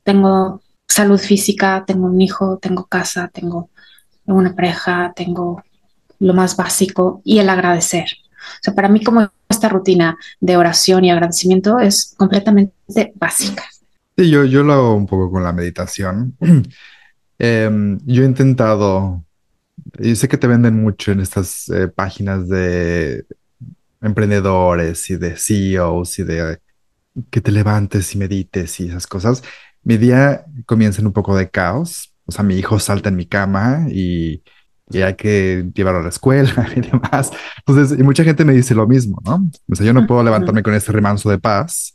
tengo 0.04 0.62
salud 0.88 1.20
física, 1.20 1.84
tengo 1.86 2.08
un 2.08 2.20
hijo, 2.20 2.58
tengo 2.58 2.86
casa, 2.86 3.30
tengo 3.32 3.70
una 4.26 4.56
pareja, 4.56 5.14
tengo 5.16 5.64
lo 6.20 6.34
más 6.34 6.56
básico 6.56 7.22
y 7.24 7.40
el 7.40 7.50
agradecer. 7.50 8.08
O 8.36 8.64
sea, 8.64 8.74
para 8.74 8.90
mí 8.90 9.04
como 9.04 9.30
esta 9.50 9.68
rutina 9.68 10.18
de 10.40 10.58
oración 10.58 11.04
y 11.04 11.12
agradecimiento 11.12 11.80
es 11.80 12.14
completamente 12.18 13.12
básica. 13.16 13.64
Sí, 14.18 14.30
yo, 14.30 14.46
yo 14.46 14.64
lo 14.64 14.74
hago 14.74 14.96
un 14.96 15.08
poco 15.08 15.32
con 15.32 15.44
la 15.44 15.52
meditación. 15.52 16.38
Em, 17.42 17.98
yo 18.06 18.24
he 18.24 18.26
intentado, 18.26 19.24
yo 19.98 20.14
sé 20.14 20.28
que 20.28 20.38
te 20.38 20.46
venden 20.46 20.76
mucho 20.76 21.14
en 21.14 21.22
estas 21.22 21.70
eh, 21.70 21.88
páginas 21.88 22.50
de 22.50 23.24
emprendedores 24.02 25.10
y 25.10 25.16
de 25.16 25.38
CEOs 25.38 26.20
y 26.20 26.24
de 26.24 26.60
que 27.30 27.40
te 27.40 27.54
levantes 27.54 28.14
y 28.14 28.18
medites 28.18 28.82
y 28.82 28.90
esas 28.90 29.08
cosas. 29.08 29.42
Mi 29.84 29.96
día 29.96 30.44
comienza 30.66 31.00
en 31.00 31.08
un 31.08 31.14
poco 31.14 31.34
de 31.38 31.50
caos. 31.50 32.14
O 32.26 32.34
sea, 32.34 32.44
mi 32.44 32.56
hijo 32.56 32.78
salta 32.78 33.08
en 33.08 33.16
mi 33.16 33.26
cama 33.26 33.88
y 33.90 34.44
y 34.92 35.02
hay 35.02 35.16
que 35.16 35.70
llevarlo 35.74 36.00
a 36.00 36.04
la 36.04 36.10
escuela 36.10 36.68
y 36.76 36.82
demás. 36.82 37.32
Entonces, 37.66 38.00
y 38.00 38.04
mucha 38.04 38.24
gente 38.24 38.46
me 38.46 38.54
dice 38.54 38.74
lo 38.74 38.88
mismo, 38.88 39.22
¿no? 39.24 39.50
O 39.70 39.76
sea, 39.76 39.86
yo 39.86 39.94
no 39.94 40.08
puedo 40.08 40.24
levantarme 40.24 40.64
con 40.64 40.74
ese 40.74 40.92
remanso 40.92 41.30
de 41.30 41.38
paz. 41.38 41.94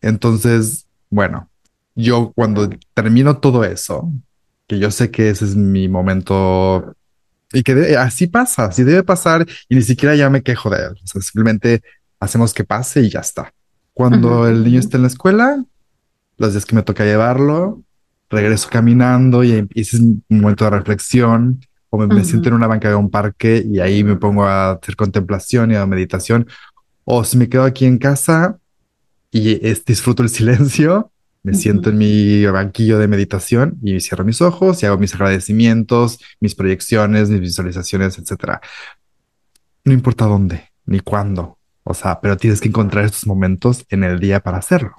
Entonces, 0.00 0.86
bueno, 1.08 1.48
yo 1.94 2.32
cuando 2.34 2.68
termino 2.94 3.38
todo 3.38 3.64
eso, 3.64 4.12
que 4.66 4.78
yo 4.78 4.90
sé 4.90 5.10
que 5.10 5.30
ese 5.30 5.46
es 5.46 5.56
mi 5.56 5.88
momento 5.88 6.94
y 7.52 7.62
que 7.62 7.96
así 7.96 8.26
pasa, 8.26 8.66
así 8.66 8.82
debe 8.82 9.02
pasar 9.02 9.46
y 9.68 9.76
ni 9.76 9.82
siquiera 9.82 10.14
ya 10.14 10.28
me 10.28 10.42
quejo 10.42 10.68
de 10.68 10.78
él. 10.78 10.92
O 11.02 11.06
sea, 11.06 11.22
simplemente 11.22 11.82
hacemos 12.20 12.52
que 12.52 12.64
pase 12.64 13.02
y 13.02 13.10
ya 13.10 13.20
está. 13.20 13.52
Cuando 13.94 14.46
el 14.46 14.62
niño 14.62 14.78
está 14.78 14.98
en 14.98 15.04
la 15.04 15.08
escuela, 15.08 15.64
los 16.36 16.52
días 16.52 16.66
que 16.66 16.76
me 16.76 16.82
toca 16.82 17.04
llevarlo, 17.04 17.82
regreso 18.28 18.68
caminando 18.70 19.42
y 19.42 19.66
ese 19.74 19.96
es 19.96 20.02
un 20.02 20.22
momento 20.28 20.64
de 20.64 20.70
reflexión 20.70 21.60
o 21.90 21.98
me, 21.98 22.24
siento 22.24 22.48
en 22.48 22.54
una 22.54 22.66
banca 22.66 22.88
de 22.88 22.94
un 22.94 23.10
parque 23.10 23.64
y 23.66 23.80
ahí 23.80 24.04
me 24.04 24.16
pongo 24.16 24.44
a 24.44 24.72
hacer 24.72 24.96
contemplación 24.96 25.70
y 25.70 25.76
a 25.76 25.86
meditación. 25.86 26.46
O 27.04 27.24
si 27.24 27.36
me 27.36 27.48
quedo 27.48 27.64
aquí 27.64 27.86
en 27.86 27.98
casa 27.98 28.58
y 29.30 29.58
disfruto 29.86 30.22
el 30.22 30.28
silencio, 30.30 31.12
me 31.42 31.54
siento 31.54 31.90
en 31.90 31.98
mi 31.98 32.44
banquillo 32.46 32.98
de 32.98 33.06
meditación 33.06 33.78
y 33.80 34.00
cierro 34.00 34.24
mis 34.24 34.42
ojos 34.42 34.82
y 34.82 34.86
hago 34.86 34.98
mis 34.98 35.14
agradecimientos, 35.14 36.18
mis 36.40 36.56
proyecciones, 36.56 37.30
mis 37.30 37.40
visualizaciones, 37.40 38.18
etcétera. 38.18 38.60
No 39.84 39.92
importa 39.92 40.24
dónde 40.24 40.72
ni 40.86 40.98
cuándo, 40.98 41.58
o 41.84 41.94
sea, 41.94 42.20
pero 42.20 42.36
tienes 42.36 42.60
que 42.60 42.66
encontrar 42.66 43.04
estos 43.04 43.28
momentos 43.28 43.84
en 43.90 44.02
el 44.02 44.18
día 44.18 44.40
para 44.40 44.58
hacerlo. 44.58 44.96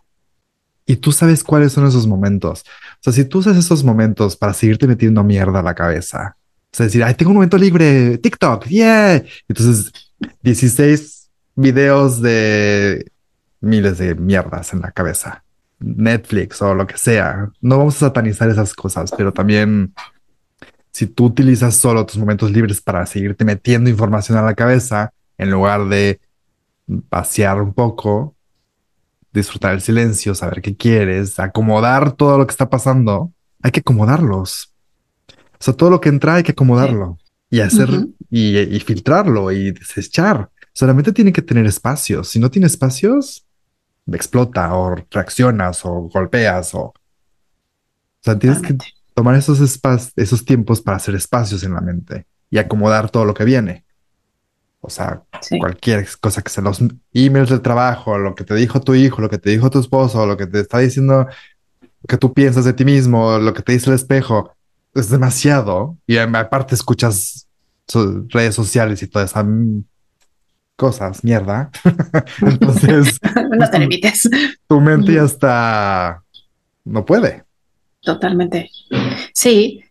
Y 0.86 0.95
tú 0.95 1.12
sabes 1.12 1.43
cuáles 1.43 1.73
son 1.73 1.86
esos 1.86 2.08
momentos. 2.08 2.62
O 2.62 2.97
sea, 3.02 3.12
si 3.12 3.26
tú 3.26 3.39
usas 3.39 3.58
esos 3.58 3.84
momentos 3.84 4.38
para 4.38 4.54
seguirte 4.54 4.88
metiendo 4.88 5.21
mierda 5.26 5.60
a 5.60 5.63
la 5.63 5.76
cabeza, 5.76 6.37
sea, 6.71 6.86
decir, 6.86 7.03
ay, 7.03 7.15
tengo 7.15 7.32
un 7.32 7.38
momento 7.38 7.58
libre, 7.58 8.17
TikTok, 8.17 8.65
yeah. 8.65 9.23
Entonces, 9.47 9.91
16 10.41 11.30
videos 11.56 12.21
de 12.21 13.12
miles 13.62 13.97
de 13.97 14.15
mierdas 14.15 14.73
en 14.73 14.82
la 14.82 14.91
cabeza. 14.91 15.43
Netflix 15.80 16.62
o 16.62 16.73
lo 16.73 16.88
que 16.88 16.97
sea. 16.97 17.51
No 17.62 17.77
vamos 17.77 17.95
a 17.97 18.08
satanizar 18.08 18.49
esas 18.49 18.73
cosas, 18.73 19.12
pero 19.15 19.32
también 19.32 19.93
si 20.91 21.06
tú 21.06 21.25
utilizas 21.25 21.75
solo 21.75 22.06
tus 22.06 22.17
momentos 22.17 22.51
libres 22.51 22.82
para 22.82 23.06
seguirte 23.06 23.45
metiendo 23.45 23.89
información 23.89 24.38
a 24.38 24.41
la 24.41 24.56
cabeza, 24.56 25.13
en 25.38 25.51
lugar 25.51 25.88
de 25.88 26.19
pasear 27.10 27.62
un 27.62 27.73
poco, 27.73 28.36
disfrutar 29.32 29.73
el 29.73 29.82
silencio, 29.82 30.34
saber 30.34 30.62
qué 30.62 30.75
quieres, 30.75 31.39
acomodar 31.39 32.13
todo 32.13 32.38
lo 32.39 32.47
que 32.47 32.51
está 32.51 32.69
pasando, 32.69 33.32
hay 33.62 33.71
que 33.71 33.82
acomodarlos. 33.82 34.73
O 35.59 35.63
sea, 35.63 35.73
todo 35.73 35.89
lo 35.89 36.01
que 36.01 36.09
entra 36.09 36.35
hay 36.35 36.43
que 36.43 36.51
acomodarlo 36.51 37.17
y 37.49 37.61
hacer 37.61 37.89
y, 38.29 38.79
filtrarlo 38.79 39.51
y 39.51 39.71
desechar. 39.71 40.49
Solamente 40.73 41.11
tiene 41.11 41.33
que 41.33 41.41
tener 41.41 41.65
espacios. 41.65 42.29
Si 42.29 42.39
no 42.39 42.51
tiene 42.51 42.67
espacios, 42.67 43.45
explota 44.11 44.73
o 44.75 44.95
reaccionas 45.11 45.83
o 45.85 46.09
golpeas 46.13 46.75
o... 46.75 46.81
O 46.81 46.93
sea, 48.21 48.37
tienes 48.37 48.61
que 48.61 48.75
tomar 49.13 49.35
esos 49.35 49.61
espacios, 49.61 50.11
esos 50.15 50.43
tiempos 50.43 50.81
para 50.81 50.97
hacer 50.97 51.15
espacios 51.15 51.63
en 51.63 51.73
la 51.73 51.81
mente 51.81 52.25
y 52.49 52.57
acomodar 52.57 53.09
todo 53.09 53.25
lo 53.25 53.33
que 53.33 53.45
viene. 53.45 53.85
O 54.81 54.89
sea, 54.89 55.23
cualquier 55.59 56.07
cosa 56.19 56.41
que 56.41 56.49
sea 56.49 56.63
los 56.63 56.79
emails 57.13 57.49
del 57.49 57.61
trabajo, 57.61 58.17
lo 58.17 58.35
que 58.35 58.43
te 58.43 58.53
dijo 58.55 58.81
tu 58.81 58.95
hijo, 58.95 59.21
lo 59.21 59.29
que 59.29 59.37
te 59.37 59.49
dijo 59.49 59.69
tu 59.69 59.79
esposo, 59.79 60.25
lo 60.25 60.37
que 60.37 60.45
te 60.47 60.59
está 60.59 60.79
diciendo 60.79 61.27
que 62.07 62.17
tú 62.17 62.33
piensas 62.33 62.65
de 62.65 62.73
ti 62.73 62.85
mismo, 62.85 63.37
lo 63.37 63.53
que 63.53 63.61
te 63.61 63.73
dice 63.73 63.89
el 63.89 63.95
espejo 63.95 64.56
es 64.93 65.10
demasiado. 65.10 65.97
Y 66.06 66.17
aparte 66.17 66.76
escuchas 66.76 67.47
redes 68.30 68.56
sociales 68.56 69.02
y 69.02 69.08
todas 69.08 69.32
esas 69.32 69.45
cosas, 70.76 71.23
mierda. 71.23 71.69
Entonces, 72.41 73.19
no 73.58 73.69
te 73.69 73.80
limites. 73.80 74.30
Tu 74.67 74.80
mente 74.80 75.13
ya 75.13 75.23
está, 75.23 76.23
no 76.86 77.06
puede. 77.06 77.43
Totalmente. 78.02 78.69
Sí. 79.34 79.84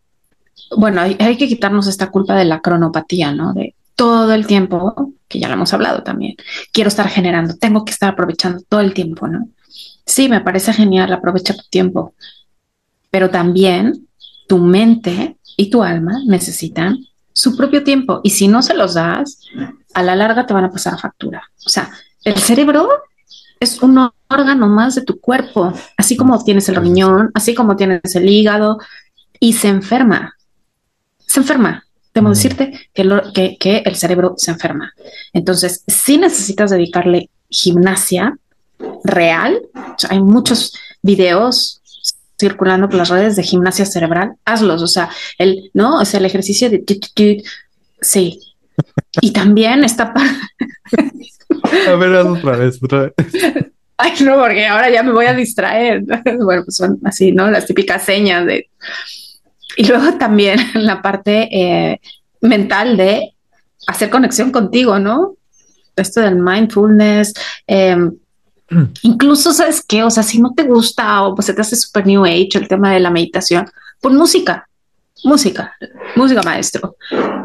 Bueno, 0.77 1.01
hay, 1.01 1.17
hay, 1.21 1.37
que 1.37 1.49
quitarnos 1.49 1.87
esta 1.87 2.11
culpa 2.11 2.35
de 2.35 2.45
la 2.45 2.61
cronopatía, 2.61 3.33
¿no? 3.33 3.53
De 3.53 3.75
todo 3.95 4.33
el 4.33 4.47
tiempo, 4.47 5.13
que 5.29 5.39
ya 5.39 5.49
lo 5.49 5.55
hemos 5.55 5.73
hablado 5.73 6.03
también. 6.03 6.37
Quiero 6.73 6.89
estar 6.89 7.09
generando, 7.09 7.57
tengo 7.57 7.85
que 7.85 7.93
estar 7.93 8.13
aprovechando 8.13 8.63
todo 8.69 8.81
el 8.81 8.95
tiempo, 8.95 9.29
¿no? 9.29 9.49
Sí, 10.05 10.29
me 10.29 10.41
parece 10.41 10.73
genial, 10.73 11.13
aprovecha 11.13 11.55
tu 11.55 11.65
tiempo, 11.69 12.15
pero 13.11 13.31
también 13.31 14.06
tu 14.47 14.59
mente 14.59 15.37
y 15.57 15.71
tu 15.71 15.83
alma 15.83 16.21
necesitan 16.27 16.99
su 17.33 17.57
propio 17.57 17.85
tiempo 17.85 18.21
y 18.23 18.31
si 18.31 18.49
no 18.49 18.63
se 18.63 18.75
los 18.75 18.95
das, 18.95 19.41
a 19.95 20.03
la 20.03 20.17
larga 20.17 20.47
te 20.47 20.55
van 20.55 20.65
a 20.65 20.71
pasar 20.71 20.95
a 20.95 20.99
factura. 20.99 21.43
O 21.65 21.69
sea, 21.69 21.91
el 22.25 22.37
cerebro 22.37 22.89
es 23.61 23.83
un 23.83 24.11
órgano 24.29 24.69
más 24.69 24.95
de 24.95 25.03
tu 25.03 25.21
cuerpo, 25.21 25.73
así 25.97 26.17
como 26.17 26.43
tienes 26.43 26.69
el 26.69 26.77
riñón, 26.77 27.31
así 27.35 27.55
como 27.55 27.77
tienes 27.77 28.15
el 28.15 28.29
hígado 28.29 28.79
y 29.41 29.55
se 29.55 29.69
enferma. 29.69 30.35
Se 31.19 31.41
enferma. 31.41 31.85
Debo 32.15 32.31
decirte 32.31 32.89
que, 32.95 33.57
que, 33.61 33.83
el 33.85 33.97
cerebro 33.97 34.35
se 34.39 34.51
enferma. 34.51 34.93
Entonces, 35.35 35.85
si 35.87 36.17
necesitas 36.17 36.71
dedicarle 36.71 37.29
gimnasia 37.51 38.39
real, 39.05 39.61
hay 40.09 40.23
muchos 40.23 40.75
videos 41.03 41.76
circulando 42.38 42.88
por 42.88 42.99
las 42.99 43.09
redes 43.09 43.37
de 43.37 43.42
gimnasia 43.42 43.87
cerebral, 43.87 44.35
hazlos, 44.44 44.83
o 44.83 44.87
sea, 44.87 45.11
el, 45.38 45.70
¿no? 45.75 46.01
O 46.01 46.05
sea, 46.05 46.20
el 46.20 46.27
ejercicio 46.27 46.70
de... 46.70 46.85
Sí. 48.01 48.40
Y 49.22 49.33
también 49.33 49.85
esta 49.85 50.12
parte... 50.12 50.31
A 51.88 51.94
ver, 51.94 52.14
haz 52.16 52.27
otra 52.27 52.57
vez, 52.57 52.83
otra 52.83 53.01
vez. 53.05 53.14
Ay, 53.96 54.12
no, 54.22 54.38
porque 54.38 54.66
ahora 54.66 54.90
ya 54.90 55.03
me 55.03 55.12
voy 55.12 55.27
a 55.27 55.35
distraer. 55.35 56.05
Bueno, 56.38 56.64
pues 56.64 56.77
son 56.77 56.99
así, 57.05 57.33
¿no? 57.33 57.51
Las 57.51 57.66
típicas 57.66 58.05
señas 58.05 58.44
de... 58.44 58.68
Y 59.79 59.87
luego 59.87 60.18
también 60.18 60.59
la 60.75 61.01
parte 61.01 61.49
eh, 61.51 62.01
mental 62.42 62.96
de 62.96 63.35
hacer 63.87 64.11
conexión 64.11 64.53
contigo, 64.53 64.99
¿no? 64.99 65.37
Esto 65.96 66.20
del 66.20 66.37
mindfulness, 66.37 67.33
eh, 67.66 67.96
Incluso, 69.02 69.52
¿sabes 69.52 69.85
qué? 69.87 70.02
O 70.02 70.11
sea, 70.11 70.22
si 70.22 70.40
no 70.40 70.52
te 70.55 70.64
gusta 70.64 71.22
o 71.22 71.35
pues 71.35 71.46
se 71.46 71.55
te 71.55 71.61
hace 71.61 71.76
super 71.76 72.07
new 72.07 72.24
age 72.24 72.50
el 72.55 72.68
tema 72.68 72.92
de 72.92 73.00
la 73.00 73.11
meditación, 73.11 73.66
pon 74.00 74.16
música, 74.16 74.68
música, 75.24 75.74
música 76.16 76.42
maestro. 76.42 76.96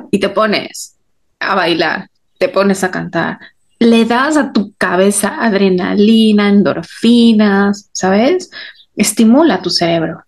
Y 0.10 0.20
te 0.20 0.30
pones 0.30 0.96
a 1.40 1.56
bailar, 1.56 2.10
te 2.38 2.50
pones 2.50 2.84
a 2.84 2.92
cantar, 2.92 3.40
le 3.80 4.06
das 4.06 4.38
a 4.38 4.52
tu 4.52 4.74
cabeza 4.78 5.44
adrenalina, 5.44 6.50
endorfinas, 6.50 7.90
¿sabes? 7.92 8.52
Estimula 8.96 9.62
tu 9.62 9.70
cerebro. 9.70 10.24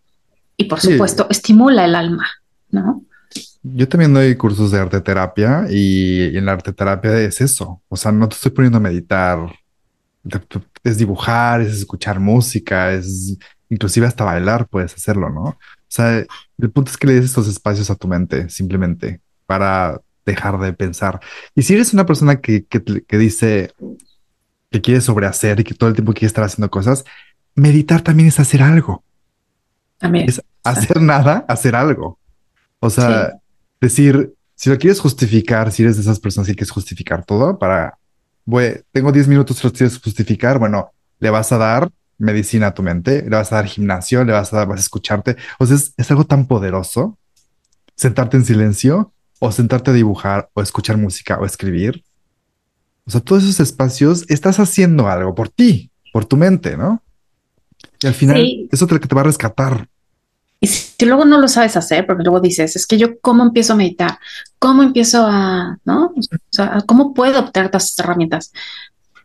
Y 0.57 0.65
por 0.65 0.79
supuesto, 0.79 1.27
estimula 1.29 1.85
el 1.85 1.95
alma, 1.95 2.27
¿no? 2.69 3.03
Yo 3.63 3.87
también 3.87 4.13
doy 4.13 4.35
cursos 4.35 4.71
de 4.71 4.79
arte 4.79 5.01
terapia 5.01 5.65
y 5.69 6.35
en 6.35 6.45
la 6.45 6.53
arte 6.53 6.73
terapia 6.73 7.19
es 7.19 7.41
eso. 7.41 7.81
O 7.87 7.95
sea, 7.95 8.11
no 8.11 8.27
te 8.27 8.35
estoy 8.35 8.51
poniendo 8.51 8.77
a 8.77 8.81
meditar 8.81 9.39
es 10.83 10.97
dibujar, 10.97 11.61
es 11.61 11.73
escuchar 11.79 12.19
música, 12.19 12.93
es 12.93 13.37
inclusive 13.69 14.05
hasta 14.05 14.23
bailar 14.23 14.67
puedes 14.67 14.93
hacerlo, 14.93 15.29
¿no? 15.29 15.43
O 15.43 15.57
sea, 15.87 16.25
el 16.57 16.71
punto 16.71 16.91
es 16.91 16.97
que 16.97 17.07
le 17.07 17.13
des 17.13 17.25
estos 17.25 17.47
espacios 17.47 17.89
a 17.89 17.95
tu 17.95 18.07
mente 18.07 18.49
simplemente 18.49 19.21
para 19.45 19.99
dejar 20.25 20.59
de 20.59 20.73
pensar. 20.73 21.19
Y 21.55 21.63
si 21.63 21.73
eres 21.73 21.93
una 21.93 22.05
persona 22.05 22.39
que, 22.39 22.65
que, 22.65 23.17
dice 23.17 23.71
que 24.71 24.81
quiere 24.81 25.01
sobrehacer 25.01 25.59
y 25.59 25.63
que 25.63 25.73
todo 25.73 25.89
el 25.89 25.95
tiempo 25.95 26.13
quiere 26.13 26.27
estar 26.27 26.43
haciendo 26.43 26.69
cosas, 26.69 27.03
meditar 27.55 28.01
también 28.01 28.29
es 28.29 28.39
hacer 28.39 28.63
algo. 28.63 29.03
También. 29.97 30.27
Es 30.29 30.41
hacer 30.63 31.01
nada, 31.01 31.45
hacer 31.47 31.75
algo. 31.75 32.17
O 32.79 32.89
sea, 32.89 33.33
decir, 33.79 34.33
si 34.55 34.69
lo 34.69 34.77
quieres 34.77 34.99
justificar, 34.99 35.71
si 35.71 35.83
eres 35.83 35.97
de 35.97 36.01
esas 36.01 36.19
personas 36.19 36.47
que 36.47 36.55
quieres 36.55 36.71
justificar 36.71 37.25
todo 37.25 37.59
para 37.59 37.97
tengo 38.91 39.11
10 39.11 39.27
minutos, 39.27 39.63
los 39.63 39.73
tienes 39.73 39.97
que 39.97 40.03
justificar. 40.03 40.59
Bueno, 40.59 40.91
le 41.19 41.29
vas 41.29 41.51
a 41.51 41.57
dar 41.57 41.89
medicina 42.17 42.67
a 42.67 42.73
tu 42.73 42.83
mente, 42.83 43.23
le 43.23 43.29
vas 43.35 43.51
a 43.51 43.55
dar 43.55 43.65
gimnasio, 43.65 44.23
le 44.23 44.33
vas 44.33 44.53
a 44.53 44.57
dar, 44.57 44.67
vas 44.67 44.79
a 44.79 44.81
escucharte. 44.81 45.35
O 45.59 45.65
sea, 45.65 45.75
es, 45.75 46.11
algo 46.11 46.25
tan 46.25 46.47
poderoso 46.47 47.17
sentarte 47.95 48.37
en 48.37 48.45
silencio 48.45 49.13
o 49.39 49.51
sentarte 49.51 49.91
a 49.91 49.93
dibujar 49.93 50.49
o 50.53 50.61
escuchar 50.61 50.97
música 50.97 51.37
o 51.39 51.45
escribir. 51.45 52.03
O 53.05 53.11
sea, 53.11 53.21
todos 53.21 53.43
esos 53.43 53.59
espacios 53.59 54.25
estás 54.29 54.59
haciendo 54.59 55.07
algo 55.07 55.35
por 55.35 55.49
ti, 55.49 55.91
por 56.11 56.25
tu 56.25 56.37
mente, 56.37 56.77
¿no? 56.77 57.01
Y 58.01 58.07
al 58.07 58.13
final, 58.13 58.41
eso 58.71 58.85
es 58.85 58.91
lo 58.91 58.99
que 58.99 59.07
te 59.07 59.15
va 59.15 59.21
a 59.21 59.25
rescatar. 59.25 59.87
Y 60.63 60.67
si 60.67 61.05
luego 61.05 61.25
no 61.25 61.41
lo 61.41 61.49
sabes 61.49 61.75
hacer, 61.75 62.07
porque 62.07 62.23
luego 62.23 62.39
dices, 62.39 62.77
es 62.77 62.87
que 62.87 62.97
yo 62.97 63.19
cómo 63.19 63.43
empiezo 63.43 63.73
a 63.73 63.75
meditar, 63.75 64.17
cómo 64.59 64.81
empiezo 64.81 65.27
a, 65.27 65.77
¿no? 65.83 66.13
O 66.15 66.21
sea, 66.49 66.77
cómo 66.85 67.13
puedo 67.13 67.41
obtener 67.41 67.69
todas 67.69 67.89
estas 67.89 68.05
herramientas. 68.05 68.53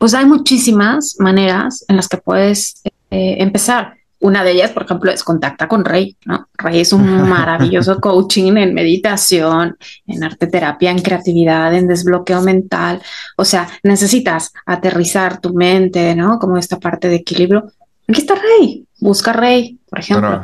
Pues 0.01 0.14
hay 0.14 0.27
muchísimas 0.27 1.14
maneras 1.20 1.85
en 1.87 1.94
las 1.94 2.09
que 2.09 2.16
puedes 2.16 2.83
eh, 3.12 3.37
empezar. 3.38 3.98
Una 4.18 4.42
de 4.42 4.51
ellas, 4.51 4.72
por 4.72 4.83
ejemplo, 4.83 5.12
es 5.12 5.22
contacta 5.22 5.68
con 5.68 5.85
Rey, 5.85 6.16
¿no? 6.27 6.48
Rey 6.55 6.81
es 6.81 6.92
un 6.92 7.07
maravilloso 7.29 8.01
coaching 8.01 8.57
en 8.57 8.74
meditación, 8.74 9.77
en 10.09 10.24
arte 10.24 10.48
terapia, 10.48 10.90
en 10.90 11.03
creatividad, 11.03 11.72
en 11.72 11.87
desbloqueo 11.87 12.42
mental. 12.42 13.01
O 13.37 13.44
sea, 13.44 13.68
necesitas 13.85 14.51
aterrizar 14.66 15.40
tu 15.40 15.55
mente, 15.55 16.16
¿no? 16.16 16.40
Como 16.40 16.57
esta 16.57 16.81
parte 16.81 17.09
de 17.09 17.14
equilibrio. 17.14 17.70
Aquí 18.09 18.22
está 18.22 18.35
Rey, 18.35 18.88
busca 19.01 19.33
Rey, 19.33 19.79
por 19.89 20.01
ejemplo. 20.01 20.43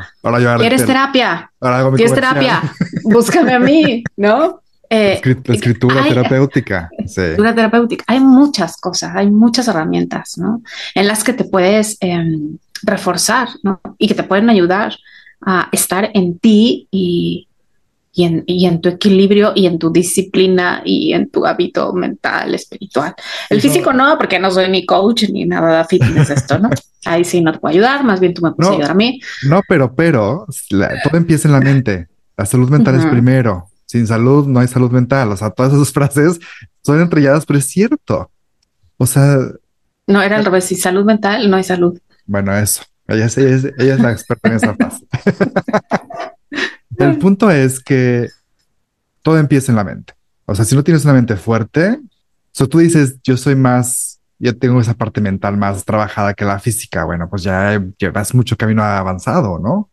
¿Quieres 0.59 0.87
terapia? 0.87 1.51
¿Quieres 1.97 2.15
terapia? 2.15 2.63
Búscame 3.05 3.53
a 3.53 3.59
mí, 3.59 4.05
¿no? 4.17 4.61
Eh, 4.91 5.21
escritura 5.45 6.05
terapéutica. 6.05 6.91
Escritura 6.99 7.55
terapéutica. 7.55 8.05
Hay 8.07 8.21
muchas 8.21 8.77
cosas, 8.77 9.17
hay 9.17 9.31
muchas 9.31 9.67
herramientas, 9.69 10.39
¿no? 10.39 10.63
En 10.95 11.07
las 11.09 11.25
que 11.25 11.33
te 11.33 11.45
puedes 11.45 11.97
em, 12.01 12.59
reforzar, 12.83 13.49
¿no? 13.63 13.81
Y 13.99 14.09
que 14.09 14.15
te 14.15 14.23
pueden 14.23 14.51
ayudar 14.51 14.95
a 15.41 15.69
estar 15.73 16.11
en 16.15 16.39
ti 16.39 16.89
y, 16.91 17.49
y, 18.15 18.25
en, 18.25 18.45
y, 18.47 18.67
en, 18.67 18.81
tu 18.81 18.89
equilibrio 18.89 19.53
y 19.55 19.67
en 19.67 19.79
tu 19.79 19.91
disciplina 19.91 20.83
y 20.85 21.13
en 21.13 21.31
tu 21.31 21.45
hábito 21.45 21.93
mental, 21.93 22.55
espiritual. 22.55 23.15
El 23.51 23.61
físico 23.61 23.93
no, 23.93 24.17
porque 24.17 24.39
no 24.39 24.51
soy 24.51 24.71
ni 24.71 24.87
coach 24.87 25.25
ni 25.31 25.45
nada 25.45 25.79
de 25.79 25.85
fitness 25.85 26.31
esto, 26.31 26.59
¿no? 26.59 26.71
Ahí 27.05 27.25
sí 27.25 27.41
no 27.41 27.53
te 27.53 27.59
puedo 27.59 27.73
ayudar, 27.73 28.05
más 28.05 28.21
bien 28.21 28.33
tú 28.33 28.43
me 28.43 28.53
puedes 28.53 28.73
ayudar 28.73 28.93
a 28.93 28.95
mí. 28.95 29.21
No, 29.47 29.61
pero, 29.69 29.95
pero, 29.95 30.47
todo 30.71 31.17
empieza 31.17 31.49
en 31.49 31.53
la 31.53 31.61
mente. 31.61 32.09
La 32.37 32.47
salud 32.47 32.71
mental 32.71 32.97
es 32.97 33.07
primero 33.07 33.69
sin 33.95 34.09
salud 34.09 34.49
no 34.49 34.59
hay 34.59 34.67
salud 34.67 34.91
mental. 34.91 35.31
O 35.31 35.37
sea, 35.37 35.51
todas 35.51 35.73
esas 35.73 35.93
frases 35.93 36.41
son 36.83 37.01
entrelladas, 37.01 37.47
pero 37.47 37.61
es 37.61 37.67
cierto. 37.67 38.31
O 38.97 39.07
sea. 39.07 39.39
No, 40.07 40.21
era 40.21 40.37
al 40.37 40.45
revés. 40.45 40.65
Sin 40.65 40.79
salud 40.79 41.05
mental 41.05 41.49
no 41.49 41.57
hay 41.57 41.65
salud. 41.65 41.99
Bueno, 42.27 42.57
eso. 42.57 42.83
Ella, 43.07 43.27
es, 43.27 43.37
ella 43.37 43.95
es 43.95 44.01
la 44.01 44.13
experta 44.13 44.49
en 44.49 44.57
esa 44.57 44.75
frase. 44.77 45.07
El 46.99 47.19
punto 47.19 47.51
es 47.51 47.81
que 47.81 48.29
todo 49.23 49.39
empieza 49.39 49.73
en 49.73 49.77
la 49.77 49.85
mente. 49.85 50.15
O 50.47 50.55
sea, 50.55 50.65
si 50.65 50.75
no 50.75 50.85
tienes 50.85 51.05
una 51.05 51.15
mente 51.15 51.37
fuerte, 51.37 52.01
o 52.61 52.67
tú 52.69 52.79
dices, 52.79 53.19
yo 53.23 53.37
soy 53.37 53.57
más, 53.57 54.21
yo 54.39 54.57
tengo 54.57 54.81
esa 54.81 54.95
parte 54.95 55.21
mental 55.21 55.57
más 55.57 55.85
trabajada 55.85 56.35
que 56.35 56.45
la 56.45 56.59
física. 56.59 57.05
Bueno, 57.05 57.29
pues 57.29 57.43
ya 57.43 57.83
llevas 57.99 58.35
mucho 58.35 58.57
camino 58.57 58.83
avanzado, 58.83 59.59
¿no? 59.59 59.91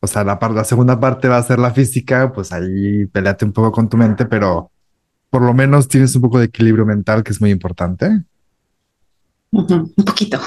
O 0.00 0.06
sea, 0.06 0.24
la, 0.24 0.38
la 0.52 0.64
segunda 0.64 1.00
parte 1.00 1.28
va 1.28 1.38
a 1.38 1.42
ser 1.42 1.58
la 1.58 1.72
física, 1.72 2.32
pues 2.32 2.52
ahí 2.52 3.06
peleate 3.06 3.44
un 3.44 3.52
poco 3.52 3.72
con 3.72 3.88
tu 3.88 3.96
mente, 3.96 4.26
pero 4.26 4.70
por 5.30 5.42
lo 5.42 5.54
menos 5.54 5.88
tienes 5.88 6.14
un 6.16 6.22
poco 6.22 6.38
de 6.38 6.46
equilibrio 6.46 6.84
mental, 6.84 7.22
que 7.22 7.32
es 7.32 7.40
muy 7.40 7.50
importante. 7.50 8.22
un 9.50 9.94
poquito. 10.04 10.40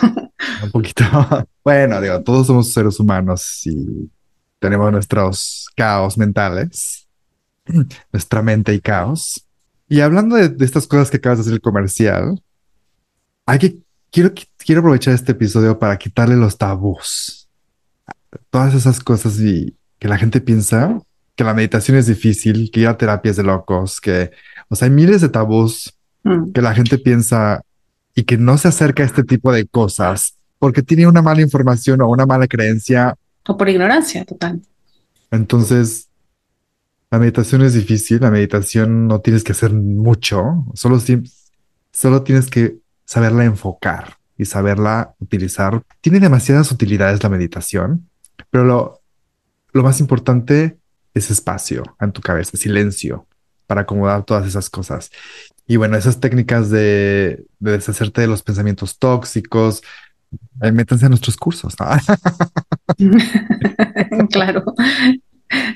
Un 0.64 0.72
poquito. 0.72 1.04
bueno, 1.64 2.00
digo, 2.02 2.22
todos 2.22 2.48
somos 2.48 2.72
seres 2.72 3.00
humanos 3.00 3.66
y 3.66 4.10
tenemos 4.60 4.92
nuestros 4.92 5.68
caos 5.76 6.18
mentales, 6.18 7.08
nuestra 8.12 8.42
mente 8.42 8.74
y 8.74 8.80
caos. 8.80 9.46
Y 9.88 10.02
hablando 10.02 10.36
de, 10.36 10.50
de 10.50 10.66
estas 10.66 10.86
cosas 10.86 11.10
que 11.10 11.18
acabas 11.18 11.40
de 11.40 11.42
hacer 11.42 11.54
el 11.54 11.62
comercial, 11.62 12.42
hay 13.46 13.60
que, 13.60 13.78
quiero, 14.12 14.32
quiero 14.58 14.82
aprovechar 14.82 15.14
este 15.14 15.32
episodio 15.32 15.80
para 15.80 15.98
quitarle 15.98 16.36
los 16.36 16.58
tabús 16.58 17.40
todas 18.50 18.74
esas 18.74 19.00
cosas 19.00 19.40
y 19.40 19.76
que 19.98 20.08
la 20.08 20.18
gente 20.18 20.42
piensa 20.42 21.00
que 21.36 21.44
la 21.44 21.54
meditación 21.54 21.98
es 21.98 22.08
difícil, 22.08 22.70
que 22.72 22.82
ir 22.82 22.88
a 22.88 22.98
terapias 22.98 23.38
de 23.38 23.44
locos, 23.44 24.02
que, 24.02 24.32
o 24.68 24.76
sea, 24.76 24.88
hay 24.88 24.92
miles 24.94 25.22
de 25.22 25.30
tabús 25.30 25.94
mm. 26.24 26.52
que 26.52 26.62
la 26.62 26.76
gente 26.76 26.98
piensa 26.98 27.62
y 28.14 28.24
que 28.24 28.38
no 28.38 28.58
se 28.58 28.68
acerca 28.68 29.04
a 29.04 29.06
este 29.06 29.24
tipo 29.24 29.52
de 29.52 29.66
cosas 29.66 30.36
porque 30.58 30.84
tiene 30.84 31.08
una 31.08 31.22
mala 31.22 31.42
información 31.42 32.02
o 32.02 32.10
una 32.10 32.26
mala 32.26 32.48
creencia. 32.48 33.16
O 33.48 33.58
por 33.58 33.70
ignorancia 33.70 34.26
total. 34.26 34.62
Entonces, 35.32 36.10
la 37.12 37.20
meditación 37.20 37.62
es 37.64 37.74
difícil, 37.74 38.20
la 38.22 38.32
meditación 38.32 39.08
no 39.08 39.22
tienes 39.22 39.44
que 39.44 39.54
hacer 39.54 39.74
mucho, 39.74 40.66
solo, 40.74 41.02
solo 41.92 42.24
tienes 42.24 42.50
que 42.50 42.78
saberla 43.06 43.46
enfocar 43.46 44.18
y 44.38 44.46
saberla 44.46 45.16
utilizar. 45.20 45.82
Tiene 46.02 46.20
demasiadas 46.20 46.72
utilidades 46.72 47.24
la 47.24 47.30
meditación 47.30 48.10
pero 48.50 48.64
lo, 48.64 49.02
lo 49.74 49.84
más 49.84 50.00
importante 50.00 50.80
es 51.14 51.32
espacio 51.32 51.84
en 52.00 52.12
tu 52.12 52.22
cabeza, 52.22 52.58
silencio, 52.58 53.28
para 53.68 53.82
acomodar 53.82 54.24
todas 54.24 54.48
esas 54.48 54.70
cosas. 54.70 55.12
Y 55.68 55.76
bueno, 55.76 55.98
esas 55.98 56.20
técnicas 56.20 56.70
de, 56.70 57.46
deshacerte 57.60 58.22
de 58.22 58.28
los 58.28 58.42
pensamientos 58.42 58.98
tóxicos, 58.98 59.84
eh, 60.62 60.72
métanse 60.72 61.06
a 61.06 61.10
nuestros 61.10 61.38
cursos. 61.38 61.76
claro, 64.30 64.64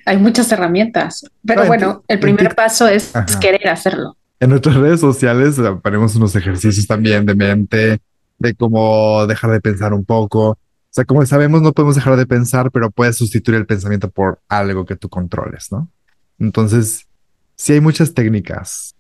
hay 0.06 0.18
muchas 0.18 0.52
herramientas, 0.52 1.26
pero 1.46 1.66
bueno, 1.66 2.04
el 2.08 2.20
primer 2.20 2.56
paso 2.56 2.88
es 2.88 3.14
querer 3.40 3.70
hacerlo. 3.70 4.18
En 4.40 4.50
nuestras 4.50 4.76
redes 4.76 5.00
sociales 5.00 5.56
ponemos 5.82 6.16
unos 6.16 6.36
ejercicios 6.36 6.86
también 6.86 7.26
de 7.26 7.36
mente, 7.36 8.02
de 8.40 8.56
cómo 8.56 9.26
dejar 9.28 9.52
de 9.52 9.62
pensar 9.62 9.94
un 9.94 10.04
poco, 10.04 10.58
o 10.94 10.96
sea, 10.96 11.06
como 11.06 11.26
sabemos, 11.26 11.64
no 11.64 11.74
podemos 11.74 11.96
dejar 11.96 12.16
de 12.18 12.28
pensar, 12.28 12.70
pero 12.70 12.92
puedes 12.92 13.18
sustituir 13.18 13.58
el 13.58 13.66
pensamiento 13.66 14.12
por 14.12 14.40
algo 14.48 14.86
que 14.86 14.96
tú 14.96 15.10
controles, 15.10 15.72
¿no? 15.72 15.90
Entonces, 16.38 17.08
sí 17.56 17.74
hay 17.74 17.82
muchas 17.82 18.14
técnicas. 18.14 18.94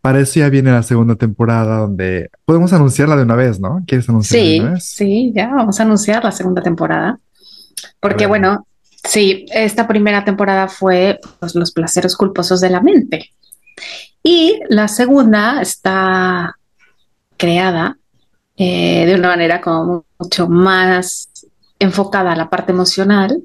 Para 0.00 0.20
eso 0.20 0.40
ya 0.40 0.48
viene 0.48 0.70
la 0.70 0.82
segunda 0.82 1.16
temporada 1.16 1.78
donde 1.78 2.30
podemos 2.44 2.72
anunciarla 2.72 3.16
de 3.16 3.22
una 3.22 3.36
vez, 3.36 3.60
¿no? 3.60 3.82
¿Quieres 3.86 4.08
anunciarla 4.08 4.46
sí, 4.46 4.52
de 4.52 4.60
una 4.60 4.72
vez? 4.72 4.84
Sí, 4.84 5.32
ya 5.34 5.48
vamos 5.48 5.80
a 5.80 5.82
anunciar 5.82 6.24
la 6.24 6.32
segunda 6.32 6.62
temporada. 6.62 7.18
Porque 8.00 8.26
bueno, 8.26 8.66
sí, 9.02 9.46
esta 9.52 9.86
primera 9.86 10.24
temporada 10.24 10.68
fue 10.68 11.20
pues, 11.40 11.54
los 11.54 11.72
placeres 11.72 12.16
culposos 12.16 12.60
de 12.60 12.70
la 12.70 12.80
mente. 12.80 13.30
Y 14.22 14.60
la 14.68 14.88
segunda 14.88 15.60
está 15.60 16.56
creada 17.36 17.98
eh, 18.56 19.04
de 19.06 19.14
una 19.14 19.28
manera 19.28 19.60
como 19.60 20.06
mucho 20.18 20.48
más 20.48 21.28
enfocada 21.78 22.32
a 22.32 22.36
la 22.36 22.48
parte 22.48 22.72
emocional 22.72 23.42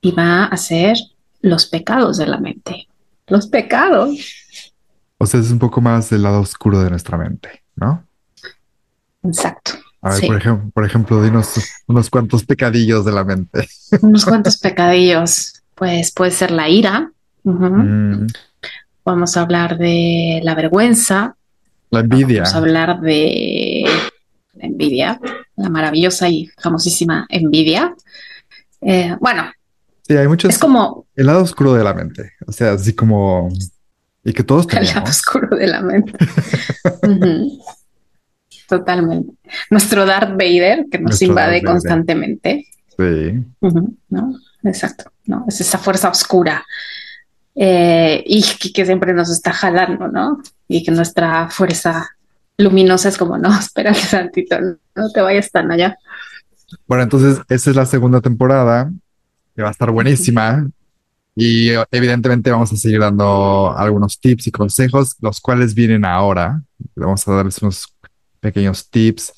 y 0.00 0.12
va 0.12 0.44
a 0.44 0.56
ser 0.56 0.96
los 1.40 1.66
pecados 1.66 2.18
de 2.18 2.26
la 2.26 2.38
mente. 2.38 2.88
Los 3.26 3.46
pecados. 3.46 4.43
O 5.18 5.26
sea, 5.26 5.40
es 5.40 5.50
un 5.50 5.58
poco 5.58 5.80
más 5.80 6.10
del 6.10 6.22
lado 6.22 6.40
oscuro 6.40 6.80
de 6.80 6.90
nuestra 6.90 7.16
mente, 7.16 7.62
¿no? 7.76 8.04
Exacto. 9.22 9.72
A 10.02 10.10
ver, 10.10 10.26
por, 10.26 10.36
ejemplo, 10.36 10.70
por 10.74 10.84
ejemplo, 10.84 11.22
dinos 11.22 11.54
unos 11.86 12.10
cuantos 12.10 12.44
pecadillos 12.44 13.04
de 13.04 13.12
la 13.12 13.24
mente. 13.24 13.66
Unos 14.02 14.26
cuantos 14.26 14.56
pecadillos. 14.60 15.62
Pues 15.74 16.12
puede 16.12 16.30
ser 16.30 16.50
la 16.50 16.68
ira. 16.68 17.10
Mm. 17.42 18.26
Vamos 19.04 19.36
a 19.36 19.40
hablar 19.40 19.78
de 19.78 20.40
la 20.42 20.54
vergüenza. 20.54 21.36
La 21.90 22.00
envidia. 22.00 22.42
Vamos 22.42 22.54
a 22.54 22.58
hablar 22.58 23.00
de 23.00 23.84
envidia, 24.58 25.20
la 25.56 25.68
maravillosa 25.68 26.28
y 26.28 26.50
famosísima 26.60 27.26
envidia. 27.28 27.94
Eh, 28.80 29.16
bueno, 29.20 29.44
sí, 30.06 30.16
hay 30.16 30.28
muchos. 30.28 30.50
Es 30.50 30.58
como 30.58 31.06
el 31.16 31.26
lado 31.26 31.42
oscuro 31.42 31.74
de 31.74 31.84
la 31.84 31.94
mente, 31.94 32.32
o 32.46 32.52
sea, 32.52 32.72
así 32.72 32.94
como 32.94 33.48
y 34.24 34.32
que 34.32 34.42
todos 34.42 34.66
tenemos. 34.66 34.90
El 34.90 34.96
lado 34.96 35.10
oscuro 35.10 35.56
de 35.56 35.66
la 35.66 35.80
mente. 35.82 36.12
Totalmente. 38.68 39.32
Nuestro 39.70 40.06
Darth 40.06 40.30
Vader 40.30 40.86
que 40.90 40.98
nos 40.98 41.20
invade 41.20 41.62
constantemente. 41.62 42.66
Sí. 42.96 43.42
¿No? 44.08 44.38
Exacto. 44.62 45.10
No, 45.26 45.44
es 45.48 45.60
esa 45.60 45.78
fuerza 45.78 46.08
oscura 46.08 46.64
eh, 47.54 48.22
y 48.26 48.42
que 48.72 48.84
siempre 48.84 49.12
nos 49.12 49.30
está 49.30 49.52
jalando, 49.52 50.08
¿no? 50.08 50.42
Y 50.68 50.82
que 50.82 50.90
nuestra 50.90 51.48
fuerza 51.50 52.08
luminosa 52.56 53.08
es 53.08 53.18
como, 53.18 53.38
no, 53.38 53.58
espérate 53.58 54.00
tantito, 54.10 54.56
no 54.94 55.10
te 55.12 55.20
vayas 55.20 55.50
tan 55.50 55.70
allá. 55.70 55.96
Bueno, 56.86 57.04
entonces 57.04 57.40
esa 57.48 57.70
es 57.70 57.76
la 57.76 57.86
segunda 57.86 58.20
temporada, 58.20 58.90
que 59.54 59.62
va 59.62 59.68
a 59.68 59.72
estar 59.72 59.90
buenísima. 59.90 60.68
Y 61.36 61.70
evidentemente 61.90 62.50
vamos 62.50 62.72
a 62.72 62.76
seguir 62.76 63.00
dando 63.00 63.74
algunos 63.76 64.20
tips 64.20 64.46
y 64.46 64.50
consejos, 64.52 65.16
los 65.20 65.40
cuales 65.40 65.74
vienen 65.74 66.04
ahora. 66.04 66.62
Vamos 66.94 67.26
a 67.26 67.32
darles 67.32 67.58
unos 67.58 67.92
pequeños 68.40 68.88
tips. 68.88 69.32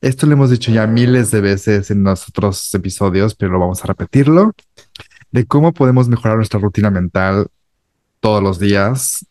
Esto 0.00 0.26
lo 0.26 0.32
hemos 0.32 0.50
dicho 0.50 0.70
ya 0.72 0.86
miles 0.86 1.30
de 1.30 1.40
veces 1.40 1.90
en 1.90 2.04
los 2.04 2.28
otros 2.28 2.72
episodios, 2.74 3.34
pero 3.34 3.52
lo 3.52 3.58
vamos 3.58 3.82
a 3.84 3.88
repetirlo, 3.88 4.54
de 5.30 5.46
cómo 5.46 5.74
podemos 5.74 6.08
mejorar 6.08 6.36
nuestra 6.36 6.60
rutina 6.60 6.90
mental 6.90 7.48
todos 8.20 8.42
los 8.42 8.58
días 8.58 9.26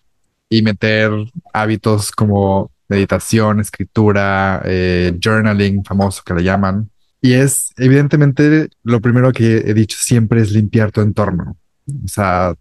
y 0.49 0.61
meter 0.61 1.11
hábitos 1.53 2.11
como 2.11 2.71
meditación, 2.87 3.59
escritura, 3.59 4.61
eh, 4.65 5.17
journaling, 5.19 5.83
famoso 5.83 6.21
que 6.23 6.33
le 6.35 6.43
llaman. 6.43 6.89
Y 7.21 7.33
es, 7.33 7.71
evidentemente, 7.77 8.69
lo 8.83 9.01
primero 9.01 9.31
que 9.31 9.57
he 9.57 9.73
dicho 9.73 9.97
siempre 9.99 10.41
es 10.41 10.51
limpiar 10.51 10.91
tu 10.91 11.01
entorno. 11.01 11.57
O 11.87 12.07
sea, 12.07 12.55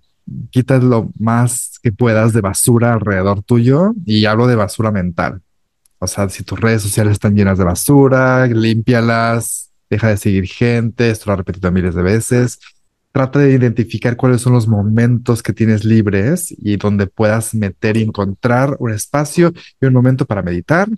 quitas 0.51 0.83
lo 0.83 1.11
más 1.19 1.79
que 1.83 1.93
puedas 1.93 2.33
de 2.33 2.41
basura 2.41 2.95
alrededor 2.95 3.43
tuyo 3.43 3.93
y 4.05 4.25
hablo 4.25 4.47
de 4.47 4.57
basura 4.57 4.91
mental. 4.91 5.41
O 5.99 6.07
sea, 6.07 6.29
si 6.29 6.43
tus 6.43 6.61
redes 6.61 6.83
sociales 6.83 7.13
están 7.13 7.35
llenas 7.35 7.59
de 7.59 7.65
basura, 7.65 8.47
límpialas, 8.47 9.71
deja 9.89 10.09
de 10.09 10.17
seguir 10.17 10.47
gente, 10.47 11.11
esto 11.11 11.27
lo 11.27 11.35
he 11.35 11.37
repetido 11.39 11.71
miles 11.73 11.95
de 11.95 12.03
veces. 12.03 12.59
Trata 13.13 13.39
de 13.39 13.53
identificar 13.53 14.17
cuáles 14.17 14.41
son 14.41 14.53
los 14.53 14.67
momentos 14.67 15.43
que 15.43 15.53
tienes 15.53 15.85
libres 15.85 16.53
y 16.59 16.77
donde 16.77 17.07
puedas 17.07 17.55
meter 17.55 17.97
y 17.97 18.03
encontrar 18.03 18.77
un 18.81 18.91
espacio 18.91 19.53
y 19.81 19.87
un 19.87 19.93
momento 19.93 20.27
para 20.27 20.43
meditar. 20.43 20.89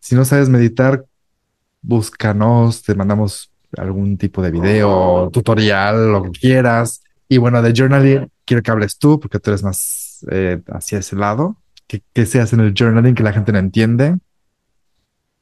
Si 0.00 0.14
no 0.14 0.24
sabes 0.24 0.48
meditar, 0.48 1.04
búscanos, 1.82 2.82
te 2.82 2.94
mandamos 2.94 3.50
algún 3.76 4.16
tipo 4.16 4.42
de 4.42 4.50
video, 4.50 5.30
tutorial, 5.32 6.10
lo 6.10 6.22
que 6.24 6.30
quieras. 6.30 7.01
Y 7.32 7.38
bueno, 7.38 7.62
de 7.62 7.72
journaling, 7.74 8.30
quiero 8.44 8.62
que 8.62 8.70
hables 8.70 8.98
tú 8.98 9.18
porque 9.18 9.38
tú 9.38 9.48
eres 9.48 9.62
más 9.62 10.22
eh, 10.30 10.60
hacia 10.66 10.98
ese 10.98 11.16
lado. 11.16 11.56
¿Qué, 11.86 12.02
¿Qué 12.12 12.26
se 12.26 12.42
hace 12.42 12.56
en 12.56 12.60
el 12.60 12.74
journaling 12.78 13.14
que 13.14 13.22
la 13.22 13.32
gente 13.32 13.52
no 13.52 13.58
entiende? 13.58 14.18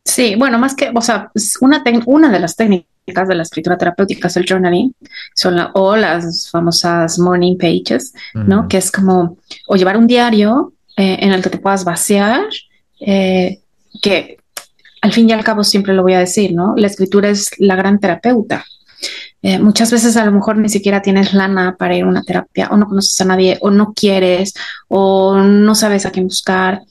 Sí, 0.04 0.36
bueno, 0.36 0.56
más 0.56 0.76
que, 0.76 0.92
o 0.94 1.00
sea, 1.00 1.32
una, 1.60 1.82
una 2.06 2.30
de 2.30 2.38
las 2.38 2.54
técnicas 2.54 3.26
de 3.26 3.34
la 3.34 3.42
escritura 3.42 3.76
terapéutica 3.76 4.28
es 4.28 4.36
el 4.36 4.46
journaling, 4.48 4.94
son 5.34 5.56
o 5.74 5.96
las 5.96 6.48
famosas 6.48 7.18
morning 7.18 7.58
pages, 7.58 8.14
¿no? 8.34 8.68
Que 8.68 8.76
es 8.76 8.92
como, 8.92 9.38
o 9.66 9.74
llevar 9.74 9.96
un 9.96 10.06
diario 10.06 10.74
eh, 10.96 11.18
en 11.18 11.32
el 11.32 11.42
que 11.42 11.50
te 11.50 11.58
puedas 11.58 11.82
vaciar, 11.82 12.44
eh, 13.00 13.62
que 14.00 14.36
al 15.02 15.12
fin 15.12 15.28
y 15.28 15.32
al 15.32 15.42
cabo 15.42 15.64
siempre 15.64 15.94
lo 15.94 16.04
voy 16.04 16.12
a 16.12 16.20
decir, 16.20 16.54
¿no? 16.54 16.72
La 16.76 16.86
escritura 16.86 17.30
es 17.30 17.50
la 17.58 17.74
gran 17.74 17.98
terapeuta. 17.98 18.64
Eh, 19.42 19.58
muchas 19.58 19.90
veces 19.90 20.16
a 20.16 20.24
lo 20.24 20.32
mejor 20.32 20.58
ni 20.58 20.68
siquiera 20.68 21.00
tienes 21.00 21.32
lana 21.32 21.76
para 21.78 21.96
ir 21.96 22.04
a 22.04 22.08
una 22.08 22.22
terapia 22.22 22.68
o 22.70 22.76
no 22.76 22.86
conoces 22.86 23.18
a 23.20 23.24
nadie 23.24 23.56
o 23.62 23.70
no 23.70 23.94
quieres 23.94 24.52
o 24.88 25.38
no 25.38 25.74
sabes 25.74 26.04
a 26.04 26.10
quién 26.10 26.26
buscar 26.26 26.82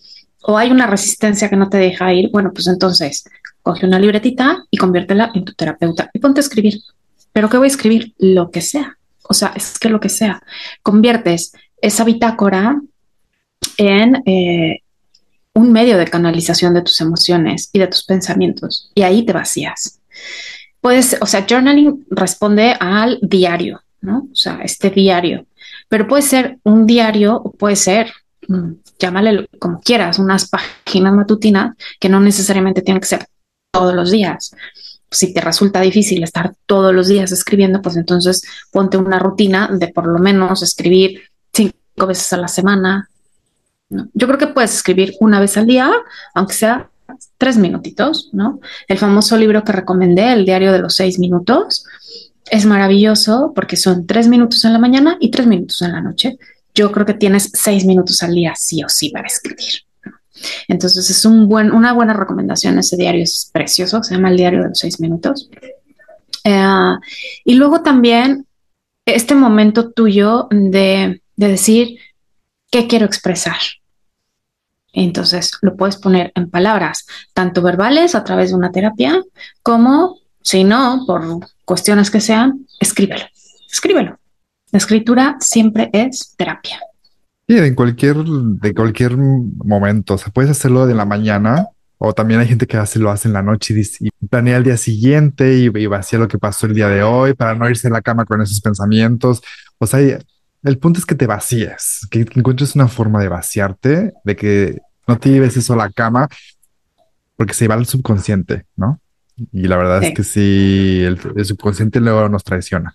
o 0.41 0.57
hay 0.57 0.71
una 0.71 0.88
resistencia 0.88 1.49
que 1.49 1.55
no 1.55 1.69
te 1.69 1.77
deja 1.77 2.13
ir, 2.13 2.29
bueno, 2.31 2.51
pues 2.53 2.67
entonces 2.67 3.23
coge 3.62 3.85
una 3.85 3.99
libretita 3.99 4.65
y 4.71 4.77
conviértela 4.77 5.31
en 5.33 5.45
tu 5.45 5.53
terapeuta 5.53 6.09
y 6.13 6.19
ponte 6.19 6.39
a 6.39 6.43
escribir. 6.43 6.79
¿Pero 7.33 7.49
qué 7.49 7.57
voy 7.57 7.65
a 7.65 7.71
escribir? 7.71 8.13
Lo 8.17 8.49
que 8.49 8.62
sea. 8.62 8.97
O 9.23 9.33
sea, 9.33 9.53
es 9.55 9.77
que 9.77 9.89
lo 9.89 9.99
que 9.99 10.09
sea. 10.09 10.41
Conviertes 10.81 11.51
esa 11.81 12.03
bitácora 12.03 12.81
en 13.77 14.23
eh, 14.25 14.81
un 15.53 15.71
medio 15.71 15.97
de 15.97 16.05
canalización 16.05 16.73
de 16.73 16.81
tus 16.81 16.99
emociones 17.01 17.69
y 17.73 17.79
de 17.79 17.88
tus 17.88 18.03
pensamientos 18.05 18.91
y 18.95 19.03
ahí 19.03 19.25
te 19.25 19.33
vacías. 19.33 19.99
Puedes, 20.81 21.17
o 21.21 21.25
sea, 21.25 21.45
journaling 21.49 22.05
responde 22.09 22.75
al 22.79 23.19
diario, 23.21 23.81
¿no? 24.01 24.27
O 24.31 24.35
sea, 24.35 24.59
este 24.63 24.89
diario, 24.89 25.45
pero 25.87 26.07
puede 26.07 26.21
ser 26.21 26.59
un 26.63 26.85
diario 26.85 27.43
puede 27.57 27.75
ser 27.75 28.11
Mm, 28.49 28.81
llámale 28.97 29.47
como 29.59 29.79
quieras, 29.79 30.17
unas 30.17 30.49
páginas 30.49 31.13
matutinas 31.13 31.75
que 31.99 32.09
no 32.09 32.19
necesariamente 32.19 32.81
tienen 32.81 32.99
que 32.99 33.07
ser 33.07 33.27
todos 33.71 33.93
los 33.93 34.09
días. 34.09 34.55
Si 35.11 35.33
te 35.33 35.41
resulta 35.41 35.81
difícil 35.81 36.23
estar 36.23 36.55
todos 36.65 36.93
los 36.93 37.07
días 37.07 37.31
escribiendo, 37.31 37.81
pues 37.81 37.95
entonces 37.95 38.41
ponte 38.71 38.97
una 38.97 39.19
rutina 39.19 39.69
de 39.71 39.89
por 39.89 40.07
lo 40.07 40.17
menos 40.17 40.63
escribir 40.63 41.21
cinco 41.53 42.07
veces 42.07 42.33
a 42.33 42.37
la 42.37 42.47
semana. 42.47 43.09
Yo 43.89 44.25
creo 44.25 44.39
que 44.39 44.47
puedes 44.47 44.73
escribir 44.73 45.13
una 45.19 45.39
vez 45.39 45.55
al 45.55 45.67
día, 45.67 45.91
aunque 46.33 46.55
sea 46.55 46.89
tres 47.37 47.57
minutitos, 47.57 48.29
¿no? 48.33 48.59
El 48.87 48.97
famoso 48.97 49.37
libro 49.37 49.63
que 49.63 49.71
recomendé, 49.71 50.33
El 50.33 50.45
diario 50.45 50.71
de 50.71 50.79
los 50.79 50.95
seis 50.95 51.19
minutos, 51.19 51.85
es 52.51 52.65
maravilloso 52.65 53.53
porque 53.55 53.75
son 53.75 54.07
tres 54.07 54.27
minutos 54.27 54.65
en 54.65 54.73
la 54.73 54.79
mañana 54.79 55.17
y 55.19 55.29
tres 55.29 55.47
minutos 55.47 55.81
en 55.81 55.91
la 55.91 56.01
noche 56.01 56.37
yo 56.79 56.91
creo 56.91 57.05
que 57.05 57.13
tienes 57.13 57.51
seis 57.53 57.85
minutos 57.85 58.23
al 58.23 58.33
día 58.33 58.53
sí 58.55 58.83
o 58.83 58.89
sí 58.89 59.09
para 59.09 59.27
escribir. 59.27 59.83
Entonces 60.69 61.09
es 61.09 61.25
una 61.25 61.91
buena 61.93 62.13
recomendación. 62.13 62.79
Ese 62.79 62.95
diario 62.95 63.23
es 63.23 63.49
precioso, 63.51 64.01
se 64.01 64.15
llama 64.15 64.29
el 64.29 64.37
diario 64.37 64.61
de 64.61 64.69
los 64.69 64.79
seis 64.79 64.99
minutos. 65.01 65.49
Eh, 66.45 66.95
y 67.43 67.55
luego 67.55 67.81
también 67.81 68.47
este 69.05 69.35
momento 69.35 69.91
tuyo 69.91 70.47
de, 70.51 71.21
de 71.35 71.47
decir 71.47 71.97
qué 72.71 72.87
quiero 72.87 73.05
expresar. 73.05 73.57
Entonces 74.93 75.52
lo 75.62 75.75
puedes 75.75 75.97
poner 75.97 76.32
en 76.36 76.49
palabras, 76.49 77.06
tanto 77.34 77.62
verbales 77.62 78.15
a 78.15 78.23
través 78.23 78.49
de 78.49 78.56
una 78.56 78.71
terapia, 78.71 79.21
como 79.62 80.17
si 80.41 80.63
no, 80.63 81.04
por 81.06 81.23
cuestiones 81.65 82.10
que 82.10 82.21
sean, 82.21 82.65
escríbelo. 82.80 83.25
Escríbelo. 83.71 84.19
La 84.71 84.78
escritura 84.78 85.38
siempre 85.39 85.89
es 85.93 86.34
terapia. 86.38 86.80
Sí, 87.47 87.58
en 87.58 87.75
cualquier, 87.75 88.17
de 88.17 88.73
cualquier 88.73 89.17
momento. 89.17 90.15
O 90.15 90.17
sea, 90.17 90.32
puedes 90.32 90.52
hacerlo 90.52 90.86
de 90.86 90.95
la 90.95 91.06
mañana 91.06 91.67
o 91.97 92.13
también 92.13 92.39
hay 92.39 92.47
gente 92.47 92.65
que 92.67 92.78
hace, 92.78 92.97
lo 92.99 93.12
hace 93.12 93.28
en 93.28 93.34
la 93.34 93.41
noche 93.41 93.73
y, 93.99 94.10
planea 94.28 94.58
el 94.58 94.63
día 94.63 94.78
siguiente 94.78 95.58
y, 95.58 95.65
y, 95.65 95.86
vacía 95.88 96.19
lo 96.19 96.28
que 96.28 96.38
pasó 96.38 96.65
el 96.65 96.73
día 96.73 96.88
de 96.88 97.04
hoy 97.04 97.34
para 97.34 97.56
no 97.56 97.69
irse 97.69 97.88
a 97.88 97.91
la 97.91 98.02
cama 98.02 98.25
con 98.25 98.41
esos 98.41 98.62
pensamientos. 98.62 99.41
O 99.80 99.88
sea, 99.88 100.19
el 100.63 100.77
punto 100.77 100.99
es 100.99 101.05
que 101.05 101.15
te 101.15 101.27
vacíes, 101.27 102.07
que, 102.09 102.25
encuentres 102.35 102.75
una 102.75 102.87
forma 102.87 103.21
de 103.21 103.29
vaciarte, 103.29 104.13
de 104.23 104.35
que 104.35 104.79
no 105.07 105.17
te 105.17 105.29
lleves 105.29 105.57
eso 105.57 105.73
a 105.73 105.77
la 105.77 105.89
cama, 105.89 106.27
porque 107.35 107.53
se 107.53 107.67
va 107.67 107.75
al 107.75 107.85
subconsciente, 107.85 108.65
¿no? 108.75 108.99
Y 109.53 109.67
la 109.67 109.77
verdad 109.77 110.03
es 110.03 110.13
que 110.13 110.23
sí, 110.23 111.01
el 111.05 111.45
subconsciente 111.45 112.01
luego 112.01 112.27
nos 112.27 112.43
traiciona. 112.43 112.93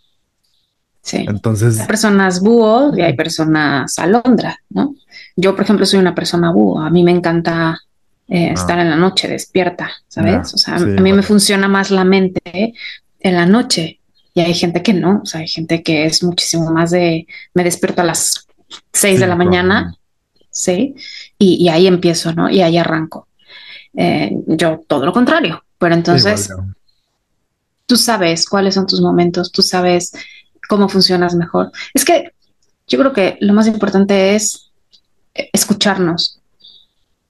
Sí. 1.01 1.25
Entonces. 1.29 1.81
Hay 1.81 1.87
personas 1.87 2.41
búho 2.41 2.97
y 2.97 3.03
hay 3.03 3.15
personas 3.15 3.99
alondra, 3.99 4.59
¿no? 4.71 4.95
Yo, 5.37 5.55
por 5.55 5.65
ejemplo, 5.65 5.85
soy 5.85 6.01
una 6.01 6.15
persona 6.15 6.51
búho. 6.51 6.81
A 6.81 6.89
mí 6.89 7.05
me 7.05 7.11
encanta 7.11 7.79
eh, 8.27 8.49
ah. 8.49 8.53
estar 8.55 8.79
en 8.79 8.89
la 8.89 8.97
noche 8.97 9.29
despierta, 9.29 9.91
¿sabes? 10.09 10.55
o 10.55 10.59
sea, 10.59 10.77
a 10.77 10.81
mí 10.81 11.13
me 11.13 11.23
funciona 11.23 11.69
más 11.69 11.91
la 11.91 12.05
mente 12.05 12.73
en 13.21 13.35
la 13.35 13.45
noche 13.45 14.01
y 14.35 14.41
hay 14.41 14.55
gente 14.55 14.83
que 14.83 14.93
no. 14.93 15.21
O 15.23 15.27
sea, 15.27 15.41
hay 15.41 15.49
gente 15.49 15.83
que 15.83 16.05
es 16.05 16.23
muchísimo 16.23 16.71
más 16.71 16.91
de. 16.91 17.27
Me 17.55 17.65
despierto 17.65 18.03
a 18.03 18.05
las 18.05 18.47
seis 18.93 19.21
de 19.21 19.27
la 19.27 19.37
mañana, 19.37 19.97
sí, 20.51 20.95
y, 21.39 21.69
ahí 21.69 21.87
empiezo, 21.87 22.33
¿no? 22.33 22.51
Y 22.51 22.61
ahí 22.61 22.77
arranco. 22.77 23.29
Eh, 23.97 24.33
yo 24.47 24.85
todo 24.87 25.07
lo 25.07 25.13
contrario. 25.13 25.65
Pero 25.79 25.95
entonces. 25.95 26.51
Tú 27.87 27.97
sabes 27.99 28.49
cuáles 28.49 28.75
son 28.77 28.87
tus 28.87 29.03
momentos, 29.03 29.53
tú 29.53 29.61
sabes 29.61 30.13
cómo 30.71 30.89
funcionas 30.89 31.35
mejor. 31.35 31.71
Es 31.93 32.03
que 32.03 32.33
yo 32.87 32.99
creo 32.99 33.13
que 33.13 33.37
lo 33.41 33.53
más 33.53 33.67
importante 33.67 34.35
es 34.35 34.71
escucharnos 35.35 36.41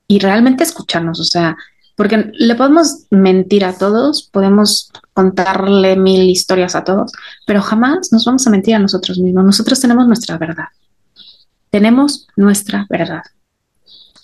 y 0.07 0.21
realmente 0.21 0.63
escucharnos, 0.63 1.19
o 1.19 1.25
sea, 1.25 1.57
porque 1.97 2.33
le 2.35 2.55
podemos 2.57 3.07
mentir 3.11 3.65
a 3.65 3.77
todos, 3.77 4.29
podemos 4.33 4.91
contarle 5.13 5.97
mil 5.97 6.29
historias 6.29 6.75
a 6.75 6.85
todos, 6.85 7.13
pero 7.47 7.63
jamás 7.63 8.13
nos 8.13 8.25
vamos 8.25 8.47
a 8.47 8.51
mentir 8.51 8.75
a 8.75 8.81
nosotros 8.81 9.19
mismos. 9.19 9.45
Nosotros 9.45 9.81
tenemos 9.81 10.07
nuestra 10.07 10.37
verdad. 10.37 10.69
Tenemos 11.71 12.27
nuestra 12.37 12.87
verdad. 12.89 13.23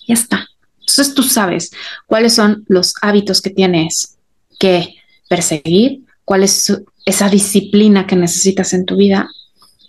Ya 0.07 0.15
está. 0.15 0.47
Entonces 0.79 1.13
tú 1.13 1.23
sabes 1.23 1.71
cuáles 2.07 2.33
son 2.33 2.65
los 2.67 2.93
hábitos 3.01 3.41
que 3.41 3.51
tienes 3.51 4.17
que 4.59 4.95
perseguir, 5.29 6.03
cuál 6.25 6.43
es 6.43 6.73
esa 7.05 7.29
disciplina 7.29 8.05
que 8.05 8.17
necesitas 8.17 8.73
en 8.73 8.85
tu 8.85 8.97
vida. 8.97 9.29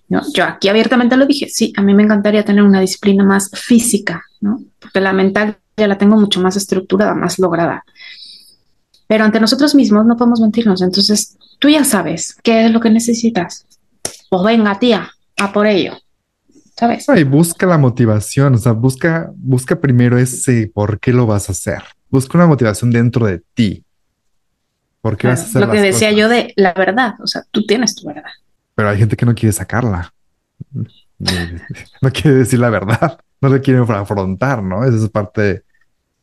¿no? 0.08 0.22
Yo 0.34 0.44
aquí 0.44 0.68
abiertamente 0.68 1.16
lo 1.16 1.26
dije, 1.26 1.48
sí, 1.48 1.72
a 1.76 1.82
mí 1.82 1.94
me 1.94 2.04
encantaría 2.04 2.44
tener 2.44 2.62
una 2.62 2.80
disciplina 2.80 3.24
más 3.24 3.50
física, 3.52 4.22
¿no? 4.40 4.62
porque 4.78 5.00
la 5.00 5.12
mental 5.12 5.56
ya 5.76 5.86
la 5.86 5.98
tengo 5.98 6.16
mucho 6.16 6.40
más 6.40 6.56
estructurada, 6.56 7.14
más 7.14 7.38
lograda. 7.38 7.84
Pero 9.06 9.24
ante 9.24 9.40
nosotros 9.40 9.74
mismos 9.74 10.06
no 10.06 10.16
podemos 10.16 10.40
mentirnos, 10.40 10.82
entonces 10.82 11.36
tú 11.58 11.68
ya 11.68 11.84
sabes 11.84 12.36
qué 12.42 12.66
es 12.66 12.70
lo 12.70 12.80
que 12.80 12.90
necesitas. 12.90 13.66
Pues 14.30 14.42
venga, 14.42 14.78
tía, 14.78 15.10
a 15.38 15.52
por 15.52 15.66
ello. 15.66 15.98
¿Sabes? 16.76 17.06
Y 17.14 17.24
busca 17.24 17.66
la 17.66 17.78
motivación, 17.78 18.54
o 18.54 18.58
sea, 18.58 18.72
busca, 18.72 19.30
busca 19.36 19.78
primero 19.78 20.18
ese 20.18 20.70
por 20.72 20.98
qué 20.98 21.12
lo 21.12 21.26
vas 21.26 21.48
a 21.48 21.52
hacer. 21.52 21.82
Busca 22.08 22.38
una 22.38 22.46
motivación 22.46 22.90
dentro 22.90 23.26
de 23.26 23.42
ti. 23.54 23.84
¿Por 25.00 25.16
qué 25.16 25.28
vas 25.28 25.40
a 25.40 25.44
hacer 25.44 25.60
Lo 25.60 25.70
que 25.70 25.80
decía 25.80 26.12
yo 26.12 26.28
de 26.28 26.52
la 26.56 26.72
verdad, 26.72 27.14
o 27.22 27.26
sea, 27.26 27.42
tú 27.50 27.66
tienes 27.66 27.94
tu 27.94 28.06
verdad. 28.06 28.30
Pero 28.74 28.88
hay 28.88 28.98
gente 28.98 29.16
que 29.16 29.26
no 29.26 29.34
quiere 29.34 29.52
sacarla. 29.52 30.12
No 32.00 32.10
quiere 32.10 32.38
decir 32.38 32.58
la 32.58 32.68
verdad, 32.68 33.20
no 33.42 33.48
le 33.48 33.60
quieren 33.60 33.82
afrontar, 33.82 34.62
¿no? 34.62 34.84
Esa 34.84 34.96
es 34.96 35.10
parte 35.10 35.64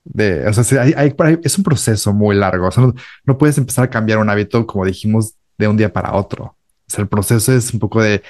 de, 0.05 0.47
o 0.47 0.53
sea, 0.53 0.81
hay, 0.81 1.13
es 1.43 1.57
un 1.57 1.63
proceso 1.65 2.13
muy 2.13 2.35
largo. 2.35 2.67
O 2.67 2.71
sea, 2.71 2.91
no, 3.25 3.37
puedes 3.37 3.57
empezar 3.57 3.85
a 3.85 3.89
cambiar 3.89 4.19
un 4.19 4.29
hábito, 4.29 4.65
como 4.65 4.85
dijimos, 4.85 5.33
de 5.57 5.67
un 5.67 5.75
día 5.75 5.91
para 5.91 6.15
otro. 6.15 6.45
O 6.45 6.55
sea, 6.87 7.01
el 7.03 7.09
proceso 7.09 7.53
es 7.53 7.73
un 7.73 7.79
poco 7.79 8.01
de 8.01 8.23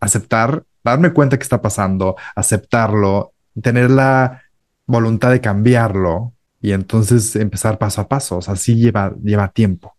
aceptar, 0.00 0.64
darme 0.82 1.12
cuenta 1.12 1.38
que 1.38 1.44
está 1.44 1.62
pasando, 1.62 2.16
aceptarlo, 2.34 3.32
tener 3.62 3.90
la 3.90 4.42
voluntad 4.86 5.30
de 5.30 5.40
cambiarlo 5.40 6.32
y 6.60 6.72
entonces 6.72 7.36
empezar 7.36 7.78
paso 7.78 8.00
a 8.00 8.08
paso. 8.08 8.38
O 8.38 8.42
sea, 8.42 8.56
sí 8.56 8.74
lleva, 8.74 9.14
lleva 9.22 9.48
tiempo. 9.48 9.94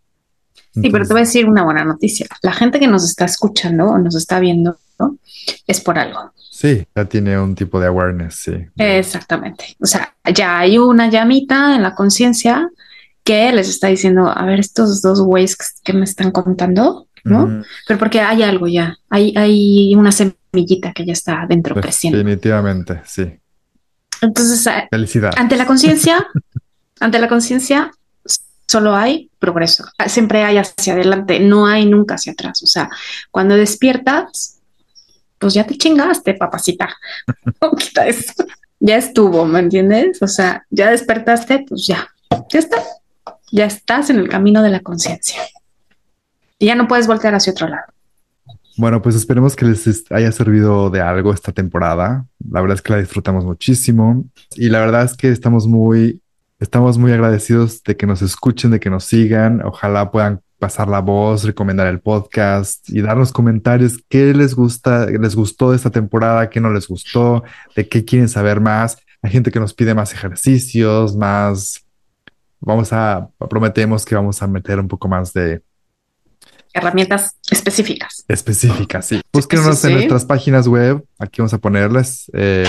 sí, 0.74 0.90
pero 0.92 1.08
te 1.08 1.14
voy 1.14 1.22
a 1.22 1.26
decir 1.26 1.48
una 1.48 1.64
buena 1.64 1.86
noticia. 1.86 2.28
La 2.42 2.52
gente 2.52 2.78
que 2.78 2.88
nos 2.88 3.06
está 3.06 3.24
escuchando 3.24 3.86
o 3.86 3.98
nos 3.98 4.16
está 4.16 4.42
viendo 4.42 4.78
¿no? 5.00 5.18
es 5.66 5.82
por 5.82 6.00
algo. 6.00 6.34
Sí, 6.36 6.86
ya 6.96 7.06
tiene 7.06 7.40
un 7.40 7.56
tipo 7.56 7.80
de 7.80 7.88
awareness, 7.88 8.36
sí. 8.36 8.54
Exactamente. 8.78 9.76
O 9.80 9.86
sea, 9.86 10.14
ya 10.34 10.60
hay 10.60 10.78
una 10.78 11.10
llamita 11.10 11.76
en 11.76 11.84
la 11.84 11.94
conciencia 11.94 12.70
que 13.24 13.52
les 13.52 13.70
está 13.70 13.88
diciendo, 13.88 14.32
a 14.34 14.46
ver, 14.46 14.60
estos 14.60 15.02
dos 15.02 15.22
güeyes 15.22 15.58
que 15.84 15.94
me 15.94 16.06
están 16.06 16.32
contando, 16.32 17.08
¿no? 17.24 17.62
Pero 17.86 18.00
porque 18.00 18.22
hay 18.22 18.42
algo 18.42 18.68
ya, 18.68 18.98
hay, 19.10 19.34
hay 19.36 19.94
una 19.96 20.12
semillita 20.12 20.94
que 20.94 21.06
ya 21.06 21.14
está 21.14 21.46
dentro 21.48 21.76
creciendo. 21.76 22.18
Definitivamente, 22.18 23.02
sí. 23.06 23.38
Entonces, 24.22 24.68
felicidad. 24.90 25.34
Ante 25.38 25.58
la 25.58 25.66
conciencia, 25.66 26.26
ante 27.00 27.20
la 27.20 27.28
conciencia, 27.28 27.92
solo 28.68 28.96
hay 28.96 29.30
progreso. 29.40 29.86
Siempre 30.08 30.44
hay 30.44 30.58
hacia 30.58 30.94
adelante, 30.94 31.40
no 31.40 31.68
hay 31.68 31.86
nunca 31.86 32.16
hacia 32.16 32.34
atrás. 32.34 32.62
O 32.64 32.68
sea, 32.68 32.90
cuando 33.32 33.56
despiertas, 33.56 34.57
pues 35.40 35.54
ya 35.54 35.66
te 35.66 35.78
chingaste, 35.78 36.34
papacita. 36.34 36.90
quita 37.78 38.08
eso. 38.08 38.34
Ya 38.80 38.98
estuvo, 38.98 39.46
¿me 39.46 39.60
entiendes? 39.60 40.22
O 40.22 40.28
sea, 40.28 40.66
ya 40.70 40.92
despertaste, 40.92 41.66
pues 41.68 41.88
ya, 41.88 42.08
ya 42.50 42.60
está. 42.60 42.78
Ya 43.52 43.66
estás 43.66 44.10
en 44.10 44.18
el 44.18 44.30
camino 44.30 44.62
de 44.62 44.70
la 44.70 44.82
conciencia. 44.82 45.42
Y 46.60 46.68
ya 46.68 46.76
no 46.76 46.88
puedes 46.88 47.08
voltear 47.08 47.34
hacia 47.34 47.52
otro 47.52 47.68
lado. 47.68 47.86
Bueno, 48.78 49.02
pues 49.02 49.16
esperemos 49.16 49.56
que 49.56 49.66
les 49.66 50.06
haya 50.12 50.32
servido 50.32 50.92
de 50.92 51.02
algo 51.02 51.34
esta 51.34 51.52
temporada. 51.52 52.28
La 52.48 52.62
verdad 52.62 52.76
es 52.76 52.84
que 52.84 52.94
la 52.94 53.00
disfrutamos 53.00 53.44
muchísimo 53.44 54.26
y 54.56 54.70
la 54.70 54.80
verdad 54.80 55.04
es 55.04 55.16
que 55.16 55.32
estamos 55.32 55.66
muy, 55.66 56.22
estamos 56.60 57.00
muy 57.00 57.12
agradecidos 57.12 57.82
de 57.84 57.98
que 57.98 58.06
nos 58.06 58.22
escuchen, 58.22 58.70
de 58.70 58.80
que 58.80 58.92
nos 58.92 59.06
sigan. 59.06 59.64
Ojalá 59.66 60.12
puedan 60.12 60.42
pasar 60.60 60.88
la 60.88 61.00
voz, 61.00 61.44
recomendar 61.44 61.88
el 61.88 62.00
podcast 62.00 62.90
y 62.90 63.02
darnos 63.02 63.32
comentarios 63.32 64.00
qué 64.10 64.34
les 64.34 64.56
gusta, 64.56 65.06
les 65.06 65.36
gustó 65.36 65.72
de 65.72 65.78
esta 65.78 65.90
temporada, 65.90 66.50
qué 66.50 66.60
no 66.60 66.72
les 66.72 66.88
gustó, 66.88 67.44
de 67.76 67.88
qué 67.88 68.04
quieren 68.06 68.30
saber 68.30 68.60
más. 68.60 68.98
Hay 69.22 69.32
gente 69.32 69.52
que 69.52 69.60
nos 69.60 69.74
pide 69.74 69.94
más 69.94 70.14
ejercicios, 70.14 71.16
más. 71.16 71.84
Vamos 72.60 72.92
a, 72.92 73.30
prometemos 73.50 74.06
que 74.06 74.16
vamos 74.16 74.42
a 74.42 74.48
meter 74.48 74.80
un 74.80 74.88
poco 74.88 75.08
más 75.08 75.34
de 75.34 75.62
herramientas 76.74 77.36
específicas. 77.50 78.24
Específicas, 78.28 79.06
sí. 79.06 79.22
Búsquenos 79.34 79.84
en 79.86 79.94
nuestras 79.94 80.26
páginas 80.26 80.68
web. 80.68 81.04
Aquí 81.18 81.42
vamos 81.42 81.54
a 81.54 81.58
ponerles. 81.58 82.32
Eh, 82.34 82.66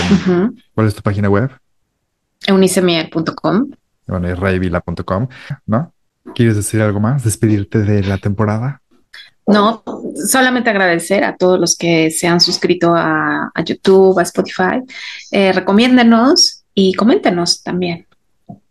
¿Cuál 0.73 0.87
es 0.87 0.95
tu 0.95 1.01
página 1.01 1.29
web? 1.29 1.51
Eunicemiel.com. 2.47 3.71
Bueno, 4.07 4.27
y 4.29 4.71
¿no? 5.67 5.93
¿Quieres 6.35 6.55
decir 6.55 6.81
algo 6.81 6.99
más? 6.99 7.23
¿Despedirte 7.23 7.79
de 7.79 8.03
la 8.03 8.17
temporada? 8.17 8.81
No, 9.47 9.83
solamente 10.27 10.69
agradecer 10.69 11.23
a 11.23 11.35
todos 11.35 11.59
los 11.59 11.75
que 11.75 12.11
se 12.11 12.27
han 12.27 12.39
suscrito 12.39 12.93
a, 12.95 13.51
YouTube, 13.65 14.19
a 14.19 14.21
Spotify. 14.21 14.83
Eh, 15.31 15.51
recomiéndenos 15.51 16.63
y 16.73 16.93
coméntenos 16.93 17.63
también. 17.63 18.05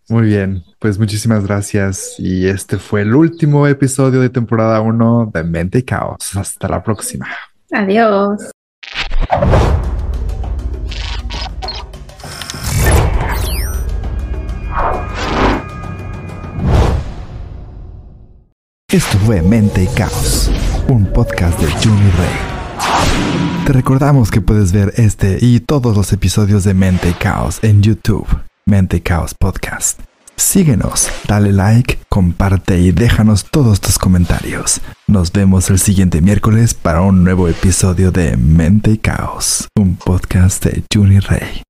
Muy 0.08 0.26
bien, 0.26 0.62
pues 0.78 0.98
muchísimas 0.98 1.44
gracias. 1.46 2.14
Y 2.18 2.46
este 2.46 2.78
fue 2.78 3.02
el 3.02 3.14
último 3.14 3.66
episodio 3.66 4.20
de 4.20 4.30
temporada 4.30 4.80
1 4.80 5.32
de 5.34 5.42
Mente 5.42 5.80
y 5.80 5.82
Caos. 5.82 6.36
Hasta 6.36 6.68
la 6.68 6.82
próxima. 6.82 7.26
Adiós. 7.72 8.50
Esto 18.90 19.18
fue 19.18 19.42
Mente 19.42 19.82
y 19.82 19.86
Caos, 19.86 20.50
un 20.88 21.04
podcast 21.12 21.60
de 21.60 21.70
Juni 21.72 22.10
Rey. 22.10 23.66
Te 23.66 23.74
recordamos 23.74 24.30
que 24.30 24.40
puedes 24.40 24.72
ver 24.72 24.94
este 24.96 25.36
y 25.42 25.60
todos 25.60 25.94
los 25.94 26.10
episodios 26.14 26.64
de 26.64 26.72
Mente 26.72 27.10
y 27.10 27.12
Caos 27.12 27.58
en 27.60 27.82
YouTube, 27.82 28.26
Mente 28.64 28.96
y 28.96 29.00
Caos 29.02 29.34
Podcast. 29.38 30.00
Síguenos, 30.36 31.10
dale 31.26 31.52
like, 31.52 31.98
comparte 32.08 32.80
y 32.80 32.92
déjanos 32.92 33.44
todos 33.50 33.82
tus 33.82 33.98
comentarios. 33.98 34.80
Nos 35.06 35.32
vemos 35.32 35.68
el 35.68 35.78
siguiente 35.78 36.22
miércoles 36.22 36.72
para 36.72 37.02
un 37.02 37.24
nuevo 37.24 37.46
episodio 37.48 38.10
de 38.10 38.38
Mente 38.38 38.92
y 38.92 38.96
Caos, 38.96 39.68
un 39.76 39.96
podcast 39.96 40.64
de 40.64 40.82
Juni 40.90 41.20
Rey. 41.20 41.60